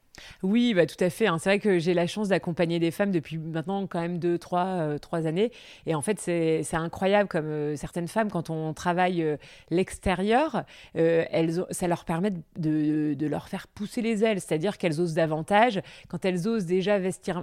[0.43, 1.28] Oui, bah, tout à fait.
[1.28, 1.38] Hein.
[1.39, 4.65] C'est vrai que j'ai la chance d'accompagner des femmes depuis maintenant quand même deux, trois,
[4.65, 5.51] euh, trois années.
[5.86, 9.38] Et en fait, c'est incroyable comme euh, certaines femmes, quand on travaille euh,
[9.69, 14.41] l'extérieur, elles, ça leur permet de, de, leur faire pousser les ailes.
[14.41, 15.82] C'est-à-dire qu'elles osent davantage.
[16.08, 17.41] Quand elles osent déjà vestir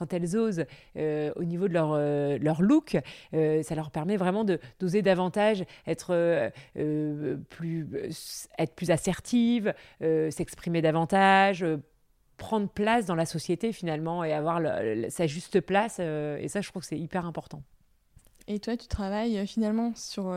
[0.00, 0.64] quand elles osent
[0.96, 1.96] au niveau de leur,
[2.38, 2.96] leur look,
[3.32, 6.50] ça leur permet vraiment d'oser davantage être,
[7.50, 11.64] plus, être assertive, s'exprimer davantage
[12.36, 14.62] prendre place dans la société finalement et avoir
[15.10, 15.98] sa juste place.
[15.98, 17.62] et ça, je trouve que c'est hyper important.
[18.48, 20.34] Et toi, tu travailles finalement sur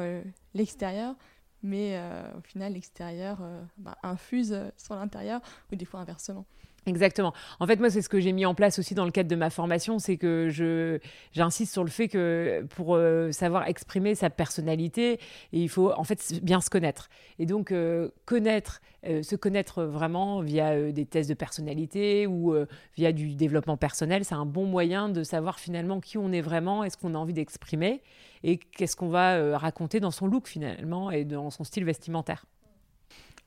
[0.54, 1.15] l'extérieur,
[1.63, 1.99] mais
[2.38, 3.39] au final, l'extérieur
[3.78, 6.45] bah, infuse sur l'intérieur, ou des fois inversement?
[6.86, 7.34] Exactement.
[7.60, 9.36] En fait, moi, c'est ce que j'ai mis en place aussi dans le cadre de
[9.36, 11.00] ma formation, c'est que je
[11.32, 15.19] j'insiste sur le fait que pour euh, savoir exprimer sa personnalité,
[15.54, 17.10] il faut en fait bien se connaître.
[17.39, 22.54] Et donc euh, connaître, euh, se connaître vraiment via des tests de personnalité ou
[22.98, 26.84] via du développement personnel, c'est un bon moyen de savoir finalement qui on est vraiment
[26.84, 28.02] et ce qu'on a envie d'exprimer
[28.43, 32.46] et qu'est-ce qu'on va raconter dans son look finalement et dans son style vestimentaire.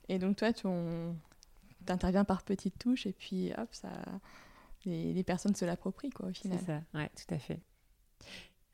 [0.08, 1.16] Et donc toi, ton,
[1.90, 3.90] interviens par petites touches et puis hop, ça,
[4.84, 6.58] les, les personnes se l'approprient quoi au final.
[6.58, 7.60] C'est ça, ouais, tout à fait.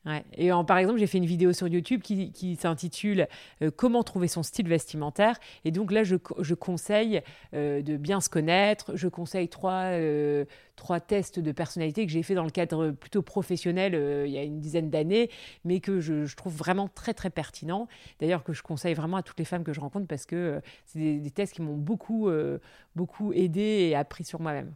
[0.05, 0.25] Ouais.
[0.33, 3.27] Et en, par exemple, j'ai fait une vidéo sur YouTube qui, qui s'intitule
[3.61, 5.39] euh, Comment trouver son style vestimentaire.
[5.63, 7.21] Et donc là, je, je conseille
[7.53, 8.97] euh, de bien se connaître.
[8.97, 10.43] Je conseille trois, euh,
[10.75, 13.93] trois tests de personnalité que j'ai fait dans le cadre plutôt professionnel
[14.25, 15.29] il y a une dizaine d'années,
[15.63, 17.87] mais que je, je, trouve vraiment très très pertinent.
[18.19, 20.99] D'ailleurs, que je conseille vraiment à toutes les femmes que je rencontre parce que c'est
[20.99, 22.29] des, des, tests qui m'ont beaucoup,
[22.95, 24.73] beaucoup aidé et appris sur moi-même.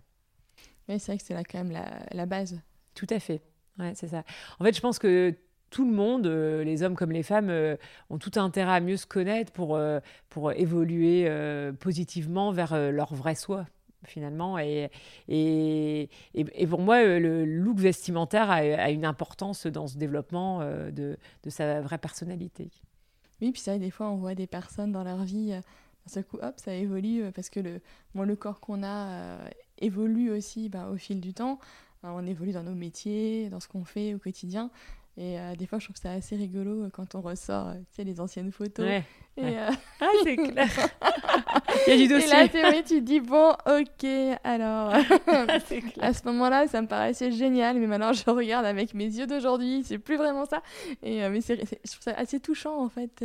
[0.88, 2.62] Oui, c'est vrai que c'est là quand même la, la base.
[2.94, 3.42] Tout à fait.
[3.80, 4.24] Ouais, c'est ça.
[4.60, 5.36] En fait, je pense que
[5.70, 7.76] tout le monde, euh, les hommes comme les femmes, euh,
[8.10, 11.30] ont tout intérêt à mieux se connaître pour, euh, pour évoluer
[11.80, 13.66] positivement vers leur vrai soi
[14.06, 14.58] finalement.
[14.60, 14.90] Et,
[15.28, 21.50] et, et, pour moi, le look vestimentaire a, une importance dans ce développement de, de,
[21.50, 22.70] sa vraie personnalité.
[23.42, 25.62] Oui, puis vrai, des fois, on voit des personnes dans leur vie, d'un
[26.06, 27.82] seul coup, hop, ça évolue, parce que le,
[28.16, 29.40] bon, le corps qu'on a
[29.80, 31.60] évolue aussi bah, au fil du temps.
[32.14, 34.70] On évolue dans nos métiers, dans ce qu'on fait au quotidien.
[35.20, 37.74] Et euh, des fois, je trouve que c'est assez rigolo euh, quand on ressort, euh,
[37.90, 38.86] tu sais, les anciennes photos.
[38.86, 39.02] Et,
[40.00, 40.70] Ah, c'est clair.
[41.88, 42.30] Il y a du dossier.
[42.30, 44.08] Et là, tu te dis, bon, ok,
[44.44, 44.94] alors.
[46.02, 49.84] à ce moment-là, ça me paraissait génial, mais maintenant, je regarde avec mes yeux d'aujourd'hui,
[49.84, 50.62] c'est plus vraiment ça.
[51.02, 53.24] Et, mais c'est, je trouve ça assez touchant, en fait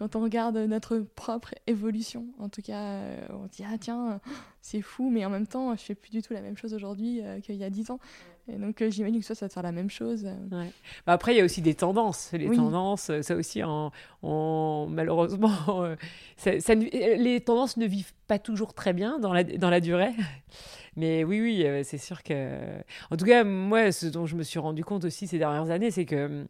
[0.00, 2.24] quand on regarde notre propre évolution.
[2.38, 4.18] En tout cas, euh, on dit ah tiens,
[4.62, 7.20] c'est fou, mais en même temps, je fais plus du tout la même chose aujourd'hui
[7.22, 8.00] euh, qu'il y a dix ans.
[8.48, 10.26] Et donc euh, j'imagine que ça, ça va faire la même chose.
[10.50, 10.64] Bah,
[11.04, 12.30] après, il y a aussi des tendances.
[12.32, 13.92] Les tendances, ça aussi, en,
[14.88, 15.50] malheureusement,
[16.38, 20.14] ça, les tendances ne vivent pas toujours très bien dans la, dans la durée.
[20.96, 22.56] Mais oui, oui, c'est sûr que.
[23.10, 25.90] En tout cas, moi, ce dont je me suis rendu compte aussi ces dernières années,
[25.90, 26.46] c'est que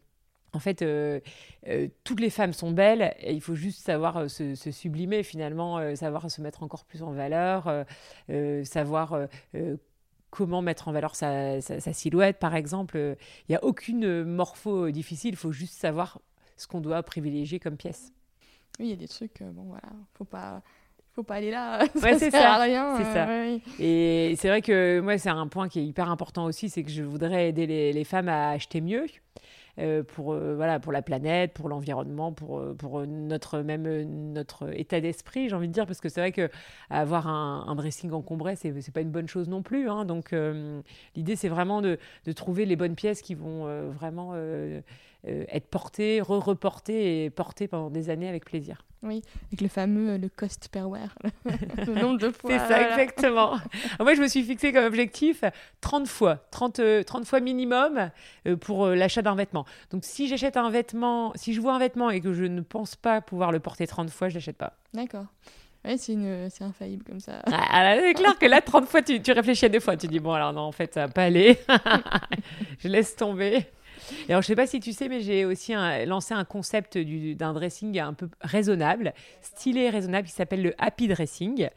[0.52, 1.20] en fait, euh,
[1.68, 5.94] euh, toutes les femmes sont belles et il faut juste savoir euh, se, sublimer finalement,
[5.96, 7.84] savoir se mettre encore plus en valeur,
[8.64, 9.18] savoir
[10.30, 13.16] comment mettre en valeur sa, silhouette par exemple.
[13.48, 16.20] Il n'y a aucune morpho difficile, il faut juste savoir
[16.56, 18.12] ce qu'on doit privilégier comme pièce.
[18.78, 20.62] Oui, il y a des trucs, bon voilà, faut pas
[21.12, 22.58] faut pas aller là, ouais, c'est ça.
[22.58, 22.96] rien.
[22.96, 23.82] C'est ça.
[23.82, 26.90] Et c'est vrai que moi, c'est un point qui est hyper important aussi, c'est que
[26.90, 29.06] je voudrais aider les femmes à acheter mieux.
[29.80, 34.76] Euh, pour, euh, voilà, pour la planète, pour l'environnement, pour, euh, pour notre, même notre
[34.78, 38.56] état d'esprit, j'ai envie de dire, parce que c'est vrai qu'avoir un, un dressing encombré,
[38.56, 39.88] c'est n'est pas une bonne chose non plus.
[39.88, 40.04] Hein.
[40.04, 40.34] donc
[41.16, 44.34] l'idée, c'est vraiment de, de, trouver les bonnes pièces qui vont vraiment
[45.28, 48.86] euh, être porté, re-reporté et porté pendant des années avec plaisir.
[49.02, 52.50] Oui, avec le fameux euh, le cost per wear, le nombre de fois.
[52.50, 53.58] C'est ça, exactement.
[53.98, 55.44] Moi, je me suis fixé comme objectif
[55.82, 58.10] 30 fois, 30, 30 euh, fois minimum
[58.60, 59.66] pour l'achat d'un vêtement.
[59.90, 62.96] Donc, si j'achète un vêtement, si je vois un vêtement et que je ne pense
[62.96, 64.78] pas pouvoir le porter 30 fois, je ne l'achète pas.
[64.94, 65.26] D'accord.
[65.84, 67.42] Oui, c'est infaillible comme ça.
[67.46, 69.96] Ah, c'est clair que là, 30 fois, tu, tu, réfléchis à deux fois.
[69.96, 71.58] Tu dis, bon, alors non, en fait, ça va pas aller.
[72.80, 73.66] je laisse tomber.
[74.28, 75.72] Alors, je sais pas si tu sais, mais j'ai aussi
[76.06, 81.08] lancé un concept d'un dressing un peu raisonnable, stylé et raisonnable, qui s'appelle le happy
[81.08, 81.68] dressing.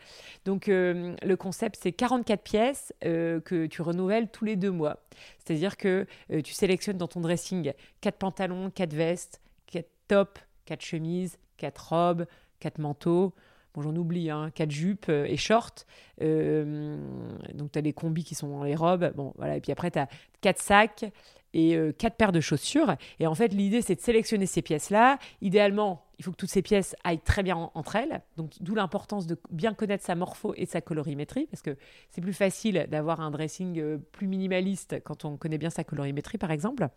[0.45, 4.97] Donc, euh, le concept, c'est 44 pièces euh, que tu renouvelles tous les deux mois.
[5.39, 10.81] C'est-à-dire que euh, tu sélectionnes dans ton dressing 4 pantalons, 4 vestes, 4 tops, 4
[10.81, 12.25] chemises, 4 robes,
[12.59, 13.33] 4 manteaux.
[13.73, 15.85] Bon, j'en oublie, hein, 4 jupes et shorts.
[16.19, 19.11] donc, tu as les combis qui sont dans les robes.
[19.15, 19.57] Bon, voilà.
[19.57, 20.07] Et puis après, tu as
[20.41, 21.05] 4 sacs
[21.53, 22.95] et euh, quatre paires de chaussures.
[23.19, 25.19] Et en fait, l'idée, c'est de sélectionner ces pièces-là.
[25.41, 28.21] Idéalement, il faut que toutes ces pièces aillent très bien entre elles.
[28.37, 31.77] Donc, d'où l'importance de bien connaître sa morpho et sa colorimétrie, parce que
[32.09, 36.37] c'est plus facile d'avoir un dressing euh, plus minimaliste quand on connaît bien sa colorimétrie,
[36.37, 36.87] par exemple.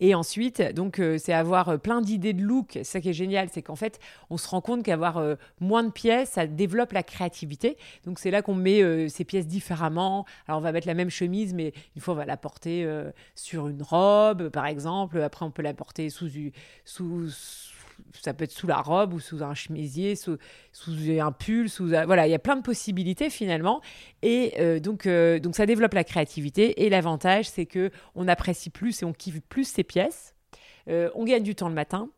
[0.00, 2.78] Et ensuite, donc, euh, c'est avoir euh, plein d'idées de look.
[2.82, 5.90] Ça qui est génial, c'est qu'en fait, on se rend compte qu'avoir euh, moins de
[5.90, 7.76] pièces, ça développe la créativité.
[8.04, 10.26] Donc, c'est là qu'on met ces pièces différemment.
[10.46, 12.86] Alors, on va mettre la même chemise, mais une fois, on va la porter
[13.34, 15.20] sur une robe, par exemple.
[15.20, 16.28] Après, on peut la porter sous,
[16.84, 17.28] sous,
[18.22, 20.38] ça peut être sous la robe ou sous un chemisier, sous,
[21.20, 23.80] un pull, sous voilà, il y a plein de possibilités finalement.
[24.22, 26.84] Et euh, donc, euh, donc ça développe la créativité.
[26.84, 30.34] Et l'avantage, c'est que on apprécie plus et on kiffe plus ces pièces.
[30.88, 32.10] Euh, on gagne du temps le matin.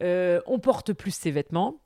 [0.00, 1.80] on porte plus ses vêtements.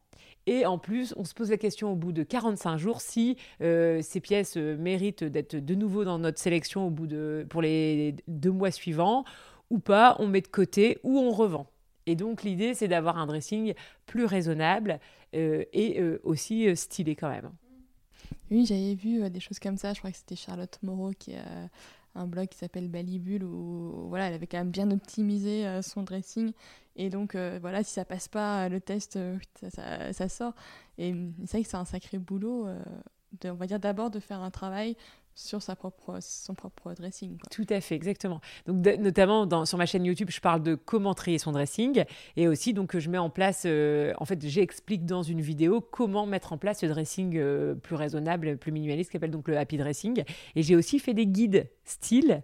[0.48, 4.20] Et en plus, on se pose la question au bout de 45 jours si ces
[4.22, 8.70] pièces méritent d'être de nouveau dans notre sélection au bout de, pour les deux mois
[8.70, 9.24] suivants
[9.70, 10.14] ou pas.
[10.20, 11.66] On met de côté ou on revend.
[12.06, 13.74] Et donc l'idée, c'est d'avoir un dressing
[14.06, 15.00] plus raisonnable
[15.34, 17.50] euh, et euh, aussi euh, stylé quand même.
[18.50, 19.92] Oui, j'avais vu des choses comme ça.
[19.92, 21.68] Je crois que c'était Charlotte Moreau qui a
[22.14, 26.52] un blog qui s'appelle Balibule où voilà, elle avait quand même bien optimisé son dressing.
[26.94, 29.18] Et donc voilà, si ça passe pas le test,
[29.68, 30.54] ça, ça, sort.
[30.96, 32.66] Et c'est vrai que c'est un sacré boulot.
[33.44, 34.96] on va dire d'abord de faire un travail
[35.36, 37.36] sur sa propre, son propre dressing.
[37.50, 38.40] Tout à fait, exactement.
[38.66, 42.04] Donc, notamment dans, sur ma chaîne YouTube, je parle de comment trier son dressing
[42.36, 46.26] et aussi donc je mets en place, euh, en fait, j'explique dans une vidéo comment
[46.26, 50.24] mettre en place ce dressing euh, plus raisonnable, plus minimaliste, qui donc le happy dressing.
[50.54, 52.42] Et j'ai aussi fait des guides style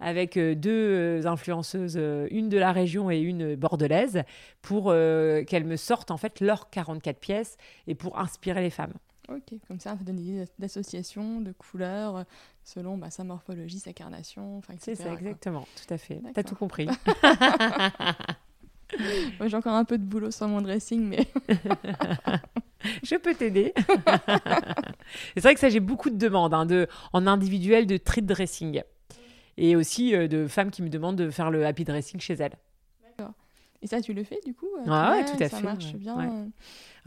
[0.00, 1.96] avec euh, deux influenceuses,
[2.30, 4.22] une de la région et une bordelaise,
[4.60, 8.92] pour qu'elles me sortent en fait leurs 44 pièces et pour inspirer les femmes.
[9.28, 12.24] Ok, comme ça, ça donne des idées d'association, de couleurs, euh,
[12.62, 14.78] selon bah, sa morphologie, sa carnation, etc.
[14.80, 16.20] C'est ça, exactement, tout à fait.
[16.34, 16.88] T'as tout compris.
[19.46, 21.26] J'ai encore un peu de boulot sur mon dressing, mais...
[23.02, 23.72] Je peux t'aider.
[25.34, 28.82] c'est vrai que ça, j'ai beaucoup de demandes hein, de, en individuel de treat dressing.
[29.56, 32.58] Et aussi euh, de femmes qui me demandent de faire le happy dressing chez elles.
[33.02, 33.32] D'accord.
[33.80, 34.66] Et ça, tu le fais du coup?
[34.86, 35.48] Ah ouais, tout à fait.
[35.48, 36.50] Ça marche bien.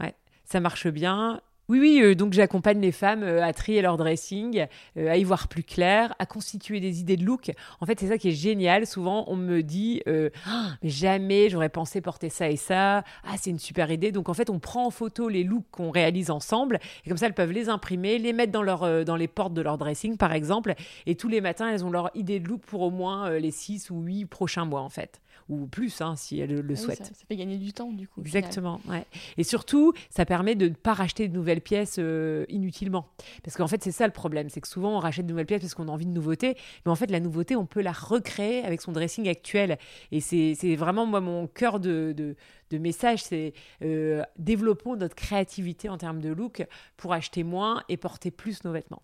[0.00, 0.14] ouais.
[0.44, 1.40] Ça marche bien.
[1.70, 5.24] Oui, oui, euh, donc j'accompagne les femmes euh, à trier leur dressing, euh, à y
[5.24, 7.50] voir plus clair, à constituer des idées de look.
[7.80, 8.86] En fait, c'est ça qui est génial.
[8.86, 10.02] Souvent, on me dit
[10.46, 13.04] ah, mais jamais j'aurais pensé porter ça et ça.
[13.22, 14.12] Ah, c'est une super idée.
[14.12, 17.26] Donc, en fait, on prend en photo les looks qu'on réalise ensemble et comme ça,
[17.26, 20.74] elles peuvent les imprimer, les mettre dans, dans les portes de leur dressing, par exemple.
[21.04, 23.90] Et tous les matins, elles ont leur idée de look pour au moins les six
[23.90, 27.06] ou huit prochains mois, en fait ou plus hein, si elle le ah souhaite.
[27.06, 28.20] ça, fait gagner du temps du coup.
[28.20, 28.80] Exactement.
[28.86, 29.06] Ouais.
[29.36, 33.06] Et surtout, ça permet de ne pas racheter de nouvelles pièces euh, inutilement.
[33.42, 35.60] Parce qu'en fait, c'est ça le problème, c'est que souvent on rachète de nouvelles pièces
[35.60, 38.64] parce qu'on a envie de nouveautés, mais en fait la nouveauté, on peut la recréer
[38.64, 39.78] avec son dressing actuel.
[40.12, 42.36] Et c'est vraiment moi mon cœur de, de,
[42.70, 47.96] de message, c'est euh, développons notre créativité en termes de look pour acheter moins et
[47.96, 49.02] porter plus nos vêtements.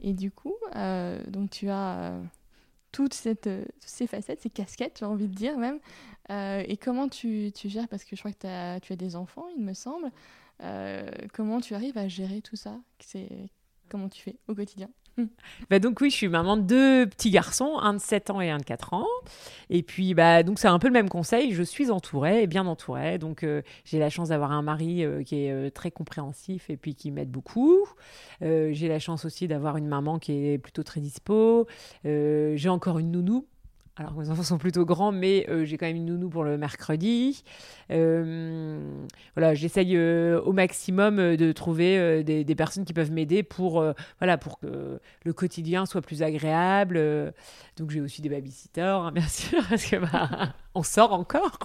[0.00, 2.14] Et du coup, euh, donc tu as
[2.92, 5.80] toutes cette, euh, ces facettes, ces casquettes, j'ai envie de dire même.
[6.30, 9.16] Euh, et comment tu, tu, gères, parce que je crois que as, tu as des
[9.16, 10.10] enfants, il me semble.
[10.62, 12.78] Euh, comment tu arrives à gérer tout ça?
[13.88, 14.88] Comment tu fais au quotidien?
[15.70, 18.50] bah donc oui, je suis maman de deux petits garçons, un de 7 ans et
[18.50, 19.06] un de 4 ans.
[19.70, 23.18] Et puis bah donc c'est un peu le même conseil, je suis entourée, bien entourée.
[23.18, 26.76] Donc euh, j'ai la chance d'avoir un mari euh, qui est euh, très compréhensif et
[26.76, 27.86] puis qui m'aide beaucoup.
[28.40, 31.66] j'ai la chance aussi d'avoir une maman qui est plutôt très dispo.
[32.04, 33.46] j'ai encore une nounou
[33.96, 36.56] alors mes enfants sont plutôt grands, mais euh, j'ai quand même une nounou pour le
[36.56, 37.44] mercredi.
[37.90, 43.84] Euh, voilà, j'essaye euh, au maximum de trouver des, personnes qui peuvent m'aider pour,
[44.18, 46.98] voilà, pour que le quotidien soit plus agréable.
[47.76, 51.58] donc j'ai aussi des babysitters, hein, bien sûr, parce que bah, on sort encore.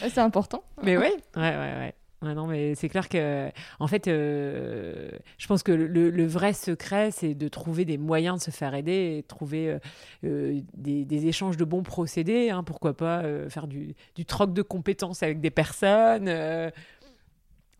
[0.00, 0.64] C'est important.
[0.82, 1.94] Mais oui, ouais, ouais, ouais
[2.32, 7.34] non, mais c'est clair que, en fait, euh, je pense que le, vrai secret, c'est
[7.34, 9.78] de trouver des moyens de se faire aider et trouver euh,
[10.24, 12.50] euh, des, échanges de bons procédés.
[12.50, 16.30] Hein, pourquoi pas faire du, du, troc de compétences avec des personnes.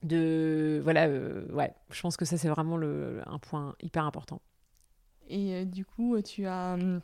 [0.02, 4.42] de voilà, ouais, je pense que ça, c'est vraiment le, un point hyper important.
[5.28, 7.00] Et du coup, tu as, hum,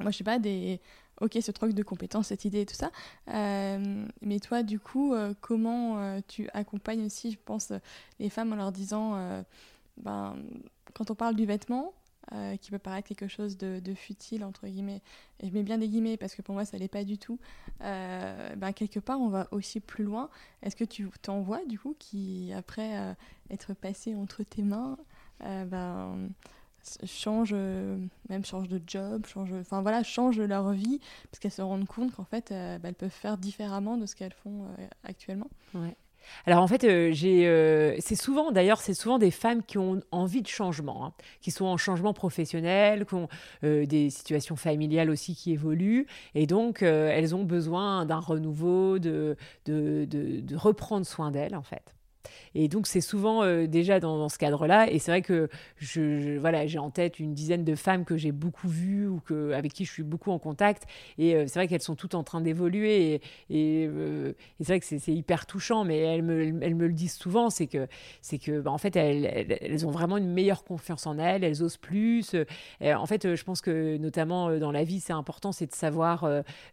[0.00, 0.80] moi, je sais pas, des
[1.20, 2.90] ok, ce troc de compétences, cette idée et tout ça.
[3.28, 7.72] Euh, mais toi, du coup, euh, comment euh, tu accompagnes aussi, je pense,
[8.18, 9.44] les femmes en leur disant,
[9.98, 10.36] ben,
[10.94, 11.92] quand on parle du vêtement,
[12.60, 15.02] qui peut paraître quelque chose de, futile, entre guillemets,
[15.40, 17.38] et je mets bien des guillemets parce que pour moi, ça l'est pas du tout,
[17.80, 20.30] ben, quelque part, on va aussi plus loin.
[20.62, 23.14] Est-ce que tu t'en vois, du coup, qui, après
[23.50, 24.96] être passé entre tes mains,
[25.40, 26.30] ben,
[27.04, 31.62] change euh, même change de job change enfin voilà change leur vie parce qu'elles se
[31.62, 34.86] rendent compte qu'en fait euh, bah, elles peuvent faire différemment de ce qu'elles font euh,
[35.04, 35.48] actuellement
[36.46, 40.46] alors en fait, j'ai, c'est souvent, d'ailleurs, c'est souvent des femmes qui ont envie de
[40.46, 41.12] changement, hein,
[41.42, 43.28] qui sont en changement professionnel, qui ont
[43.62, 50.06] des situations familiales aussi qui évoluent, et donc elles ont besoin d'un renouveau, de, de,
[50.06, 51.94] de reprendre soin d'elles en fait.
[52.54, 54.90] Et donc, c'est souvent euh, déjà dans, ce cadre-là.
[54.90, 58.32] Et c'est vrai que je, voilà, j'ai en tête une dizaine de femmes que j'ai
[58.32, 60.84] beaucoup vues ou que, avec qui je suis beaucoup en contact.
[61.18, 63.20] Et euh, c'est vrai qu'elles sont toutes en train d'évoluer.
[63.50, 67.14] Et, euh, c'est vrai que c'est hyper touchant, mais elles me, elles me le disent
[67.14, 67.86] souvent c'est que,
[68.22, 71.62] c'est que bah, en fait, elles, elles, ont vraiment une meilleure confiance en elles, elles
[71.62, 72.34] osent plus.
[72.80, 76.26] en fait, je pense que notamment dans la vie, c'est important, c'est de savoir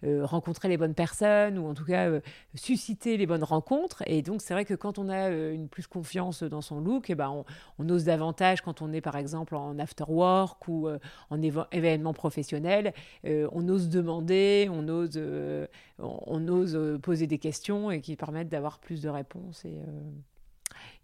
[0.03, 2.09] rencontrer les bonnes personnes ou en tout cas
[2.55, 4.03] susciter les bonnes rencontres.
[4.05, 7.15] Et donc, c'est vrai que quand on a une plus confiance dans son look, et
[7.15, 7.43] ben
[7.77, 12.13] on, ose davantage quand on est par exemple en after work ou euh, en événement
[12.13, 12.93] professionnel.
[13.25, 15.67] Euh, on ose demander, on ose, euh,
[15.99, 19.79] on, ose poser des questions et qui permettent d'avoir plus de réponses et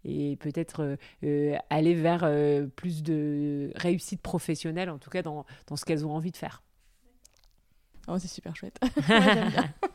[0.04, 0.96] et peut-être
[1.70, 2.28] aller vers
[2.76, 6.62] plus de réussite professionnelle, en tout cas dans, dans ce qu'elles ont envie de faire.
[8.08, 8.78] Oh, c'est super chouette.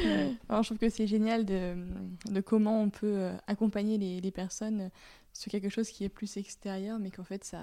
[0.50, 4.90] je trouve que c'est génial de, comment on peut euh, accompagner les, personnes
[5.32, 7.60] sur quelque chose qui est plus extérieur, mais qu'en fait, ça,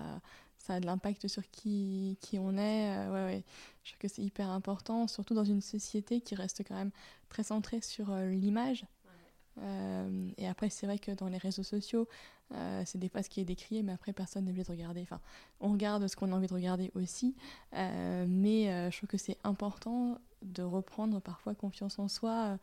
[0.69, 2.97] a de l'impact sur qui, on est.
[2.97, 3.43] Euh, ouais.
[3.83, 6.91] Je trouve que c'est hyper important, surtout dans une société qui reste quand même
[7.29, 8.85] très centrée sur euh, l'image.
[10.37, 12.07] et après, c'est vrai que dans les réseaux sociaux,
[12.85, 15.01] c'est des fois ce qui est décrié, mais après, personne n'a envie de regarder.
[15.01, 15.19] Enfin,
[15.59, 17.35] on regarde ce qu'on a envie de regarder aussi,
[17.71, 22.57] mais je trouve que c'est important de reprendre parfois confiance en soi euh,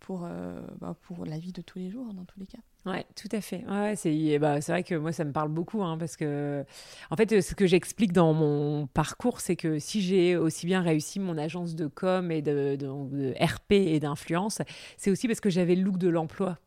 [0.00, 2.58] pour, euh, bah, pour la vie de tous les jours, dans tous les cas.
[2.84, 3.64] Ouais, tout à fait.
[3.66, 6.64] Ouais, c'est bah, vrai que moi, ça me parle beaucoup hein, parce que,
[7.10, 11.18] en fait, ce que j'explique dans mon parcours, c'est que si j'ai aussi bien réussi
[11.18, 14.62] mon agence de com et de, RP et d'influence,
[14.96, 16.58] c'est aussi parce que j'avais le look de l'emploi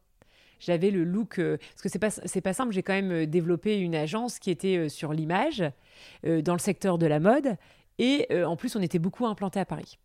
[0.62, 3.96] j'avais le look euh, parce que c'est pas pas simple j'ai quand même développé une
[3.96, 5.64] agence qui était sur l'image
[6.26, 7.56] dans le secteur de la mode
[7.98, 9.98] et en plus on était beaucoup implanté à Paris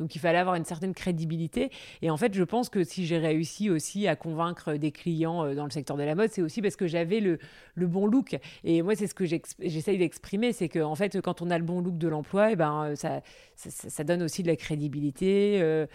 [0.00, 1.70] donc il fallait avoir une certaine crédibilité.
[2.00, 5.54] Et en fait, je pense que si j'ai réussi aussi à convaincre des clients euh,
[5.54, 7.38] dans le secteur de la mode, c'est aussi parce que j'avais le,
[7.76, 8.38] bon look.
[8.64, 11.82] Et moi, c'est ce que j'essaye d'exprimer, c'est qu'en fait, quand on a le bon
[11.82, 13.20] look de l'emploi, eh ben, ça,
[13.56, 15.60] ça, donne aussi de la crédibilité.
[15.60, 15.86] Euh,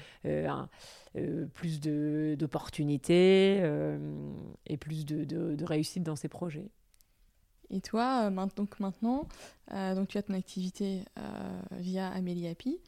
[1.17, 3.63] euh, plus d'opportunités
[4.67, 6.69] et plus de, réussite dans ses projets.
[7.69, 9.27] Et toi, donc maintenant,
[9.71, 11.05] donc tu as ton activité
[11.71, 12.79] via Amélie Happy.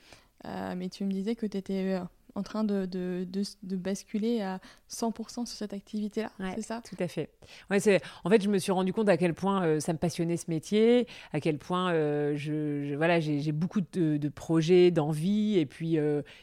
[0.47, 1.99] Euh, mais tu me disais que tu étais euh,
[2.35, 3.27] en train de, de,
[3.63, 6.81] de, basculer à 100% sur cette activité-là, c'est ça?
[6.87, 7.29] Tout à fait.
[7.69, 8.01] Ouais, c'est...
[8.23, 10.49] En fait, je me suis rendu compte à quel point euh, ça me passionnait ce
[10.49, 11.91] métier, à quel point
[12.35, 15.97] je, voilà, j'ai, j'ai beaucoup de, projets, d'envie, et puis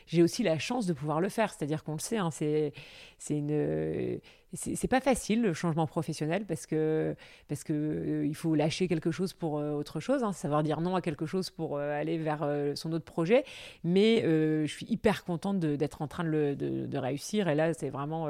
[0.07, 1.52] j'ai aussi la chance de pouvoir le faire.
[1.52, 2.72] C'est-à-dire qu'on le sait, hein, c'est,
[3.18, 4.20] c'est une
[4.55, 7.14] c'est pas facile le changement professionnel parce que
[7.48, 10.80] parce que euh, il faut lâcher quelque chose pour euh, autre chose, hein, savoir dire
[10.80, 13.44] non à quelque chose pour euh, aller vers son autre projet.
[13.82, 17.48] Mais je suis hyper contente d'être en train de, de, réussir.
[17.48, 18.28] Et là c'est vraiment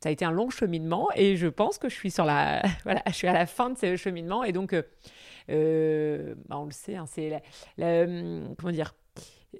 [0.00, 1.08] ça a été un long cheminement.
[1.16, 3.78] Et je pense que je suis sur la voilà je suis à la fin de
[3.78, 4.44] ce cheminement.
[4.44, 4.84] Et donc bah,
[5.48, 7.42] on le sait hein, c'est
[7.78, 8.94] hum, comment dire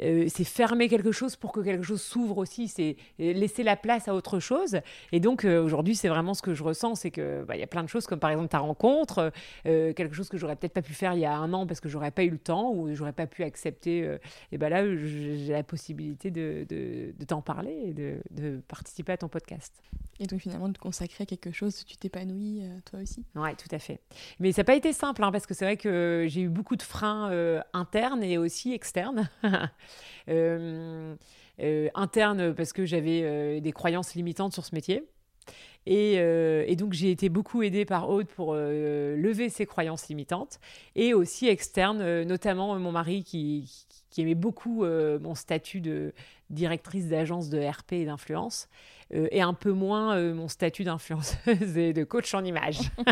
[0.01, 4.09] euh, c'est fermer quelque chose pour que quelque chose s'ouvre aussi, c'est laisser la place
[4.09, 4.79] à autre chose.
[5.13, 7.67] Et donc euh, aujourd'hui, c'est vraiment ce que je ressens, c'est que bah, y a
[7.67, 9.33] plein de choses comme par exemple ta rencontre,
[9.67, 11.81] euh, quelque chose que j'aurais peut-être pas pu faire il y a un an parce
[11.81, 14.19] que j'aurais pas eu le temps ou j'aurais pas pu accepter.
[14.51, 19.17] et ben là, j'ai la possibilité de, de, t'en parler et de, de, participer à
[19.17, 19.83] ton podcast.
[20.21, 23.25] Et donc finalement de consacrer quelque chose, tu t'épanouis toi aussi?
[23.35, 24.01] Ouais, tout à fait.
[24.41, 26.77] Mais ça n'a pas été simple hein, parce que c'est vrai que j'ai eu beaucoup
[26.77, 29.29] de freins internes et aussi externes.
[30.29, 31.15] Euh,
[31.61, 35.05] euh, interne parce que j'avais euh, des croyances limitantes sur ce métier.
[35.85, 40.61] Et, donc j'ai été beaucoup aidée par Aude pour lever ces croyances limitantes
[40.95, 43.69] et aussi externe, notamment mon mari qui,
[44.09, 46.13] qui aimait beaucoup mon statut de
[46.51, 48.69] directrice d'agence de RP et d'influence
[49.13, 52.79] et un peu moins mon statut d'influenceuse et de coach en image.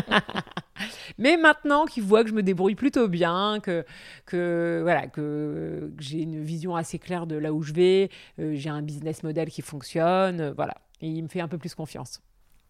[1.18, 3.84] Mais maintenant qu'il voit que je me débrouille plutôt bien, que,
[4.26, 8.70] que, voilà, que, j'ai une vision assez claire de là où je vais, euh, j'ai
[8.70, 10.74] un business model qui fonctionne, euh, voilà.
[11.00, 12.20] Et il me fait un peu plus confiance.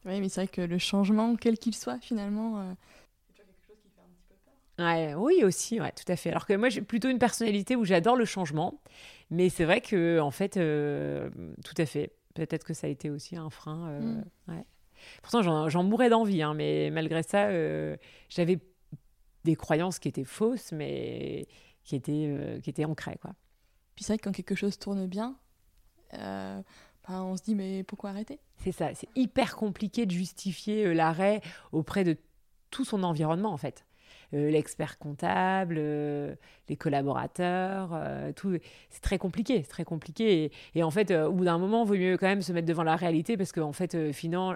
[0.05, 2.73] Oui, mais c'est vrai que le changement, quel qu'il soit, finalement, euh.
[4.79, 6.31] Ouais, oui, aussi, ouais, tout à fait.
[6.31, 8.81] Alors que moi, j'ai plutôt une personnalité où j'adore le changement,
[9.31, 12.13] mais c'est vrai que, en fait, tout à fait.
[12.35, 14.01] Peut-être que ça a été aussi un frein.
[14.01, 14.25] Mm.
[14.49, 14.65] Ouais.
[15.23, 17.97] Pourtant, j'en mourais d'envie, hein, mais malgré ça, euh,
[18.29, 18.59] j'avais
[19.45, 21.47] des croyances qui étaient fausses, mais
[21.85, 23.19] qui étaient, euh, qui étaient ancrées.
[23.21, 23.33] Quoi.
[23.95, 25.37] Puis c'est vrai que quand quelque chose tourne bien,
[26.15, 26.63] euh,
[27.09, 28.41] ben, on se dit, mais pourquoi arrêter?
[28.59, 31.41] C'est ça, c'est hyper compliqué de justifier l'arrêt
[31.73, 32.17] auprès de
[32.71, 33.85] tout son environnement en fait.
[34.33, 36.37] Euh, l'expert comptable, euh,
[36.69, 38.57] les collaborateurs, euh, tout.
[38.89, 40.53] C'est très compliqué, c'est très compliqué.
[40.77, 42.95] Et, en fait, au bout d'un moment, vaut mieux quand même se mettre devant la
[42.95, 44.55] réalité parce qu'en fait, finalement,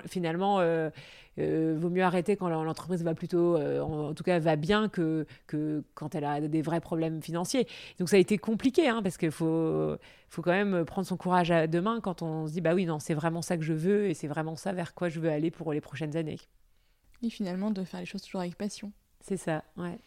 [1.37, 5.83] il vaut mieux arrêter quand l'entreprise va plutôt, en, tout cas, va bien que, que
[5.95, 7.67] quand elle a des vrais problèmes financiers.
[7.99, 9.97] Donc ça a été compliqué hein, parce qu'il faut,
[10.29, 12.87] faut quand même prendre son courage à deux mains quand on se dit bah oui,
[12.87, 15.31] non, c'est vraiment ça que je veux et c'est vraiment ça vers quoi je veux
[15.31, 16.39] aller pour les prochaines années.
[17.23, 18.93] Et finalement, de faire les choses toujours avec passion.
[19.25, 19.99] C'est ça, ouais.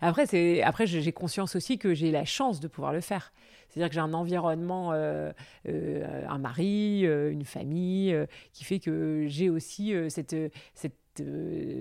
[0.00, 3.32] Après, c'est après j'ai conscience aussi que j'ai la chance de pouvoir le faire.
[3.68, 5.32] C'est-à-dire que j'ai un environnement, euh,
[5.68, 8.14] euh, un mari, euh, une famille,
[8.52, 10.34] qui fait que j'ai aussi cette,
[10.74, 11.22] cette,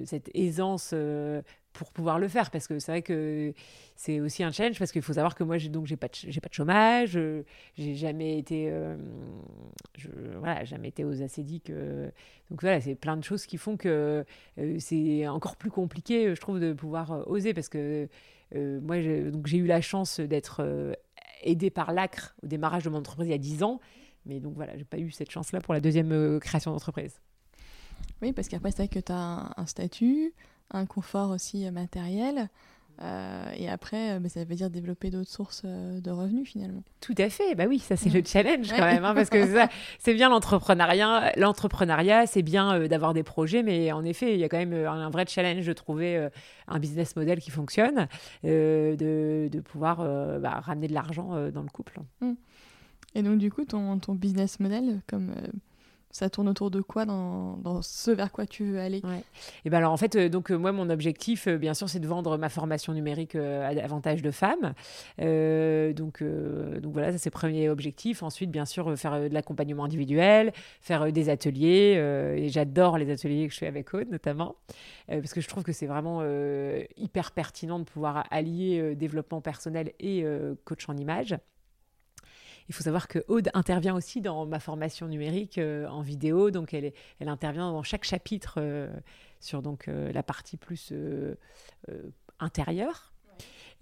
[0.06, 0.94] cette aisance
[1.74, 3.54] pour pouvoir le faire parce que c'est vrai que
[3.96, 6.42] c'est aussi un challenge parce qu'il faut savoir que moi j'ai donc j'ai pas j'ai
[6.42, 7.44] pas de chômage euh,
[7.78, 8.98] j'ai jamais été euh,
[9.98, 10.10] je,
[10.40, 12.10] voilà jamais été aux acédiques euh,
[12.50, 14.26] donc voilà c'est plein de choses qui font que
[14.80, 18.08] c'est encore plus compliqué je trouve de pouvoir oser parce que
[18.54, 18.98] moi
[19.32, 20.94] donc j'ai eu la chance d'être
[21.44, 23.80] aidée par l'ACRE au démarrage de mon entreprise il y a 10 ans
[24.26, 27.22] mais donc voilà j'ai pas eu cette chance là pour la deuxième création d'entreprise.
[28.22, 30.34] Oui parce qu'après c'est vrai que tu as un statut
[30.74, 32.50] un confort aussi euh, matériel.
[33.02, 36.84] Euh, et après, euh, bah, ça veut dire développer d'autres sources de revenus finalement.
[37.00, 37.56] Tout à fait.
[37.56, 39.44] Bah oui, ça c'est le challenge quand même, hein, parce que
[39.98, 41.32] c'est bien l'entrepreneuriat.
[41.38, 45.10] L'entrepreneuriat, c'est bien d'avoir des projets, mais en effet, il y a quand même un
[45.10, 46.30] vrai challenge de trouver
[46.68, 48.08] un business model qui fonctionne,
[48.44, 48.96] de,
[49.52, 49.98] de, pouvoir
[50.40, 52.02] bah, ramener de l'argent dans le couple.
[52.20, 52.34] Mmh.
[53.16, 55.34] Et donc du coup, ton, ton business model, comme
[56.12, 59.02] ça tourne autour de quoi dans, ce vers quoi tu veux aller?
[59.66, 62.00] Et ben alors en fait, euh, donc euh, moi mon objectif, euh, bien sûr, c'est
[62.00, 64.74] de vendre ma formation numérique à davantage de femmes.
[65.18, 68.24] donc donc voilà, ça c'est premier objectif.
[68.24, 71.96] Ensuite, bien sûr, faire de l'accompagnement individuel, faire des ateliers.
[72.38, 74.56] et j'adore les ateliers que je fais avec Aude notamment,
[75.08, 76.24] parce que je trouve que c'est vraiment
[76.98, 80.26] hyper pertinent de pouvoir allier développement personnel et
[80.66, 81.36] coach en image.
[82.72, 86.74] Il faut savoir que Aude intervient aussi dans ma formation numérique euh, en vidéo, donc
[86.74, 88.90] elle, elle intervient dans chaque chapitre euh,
[89.42, 90.94] sur donc euh, la partie plus
[92.40, 93.11] intérieure.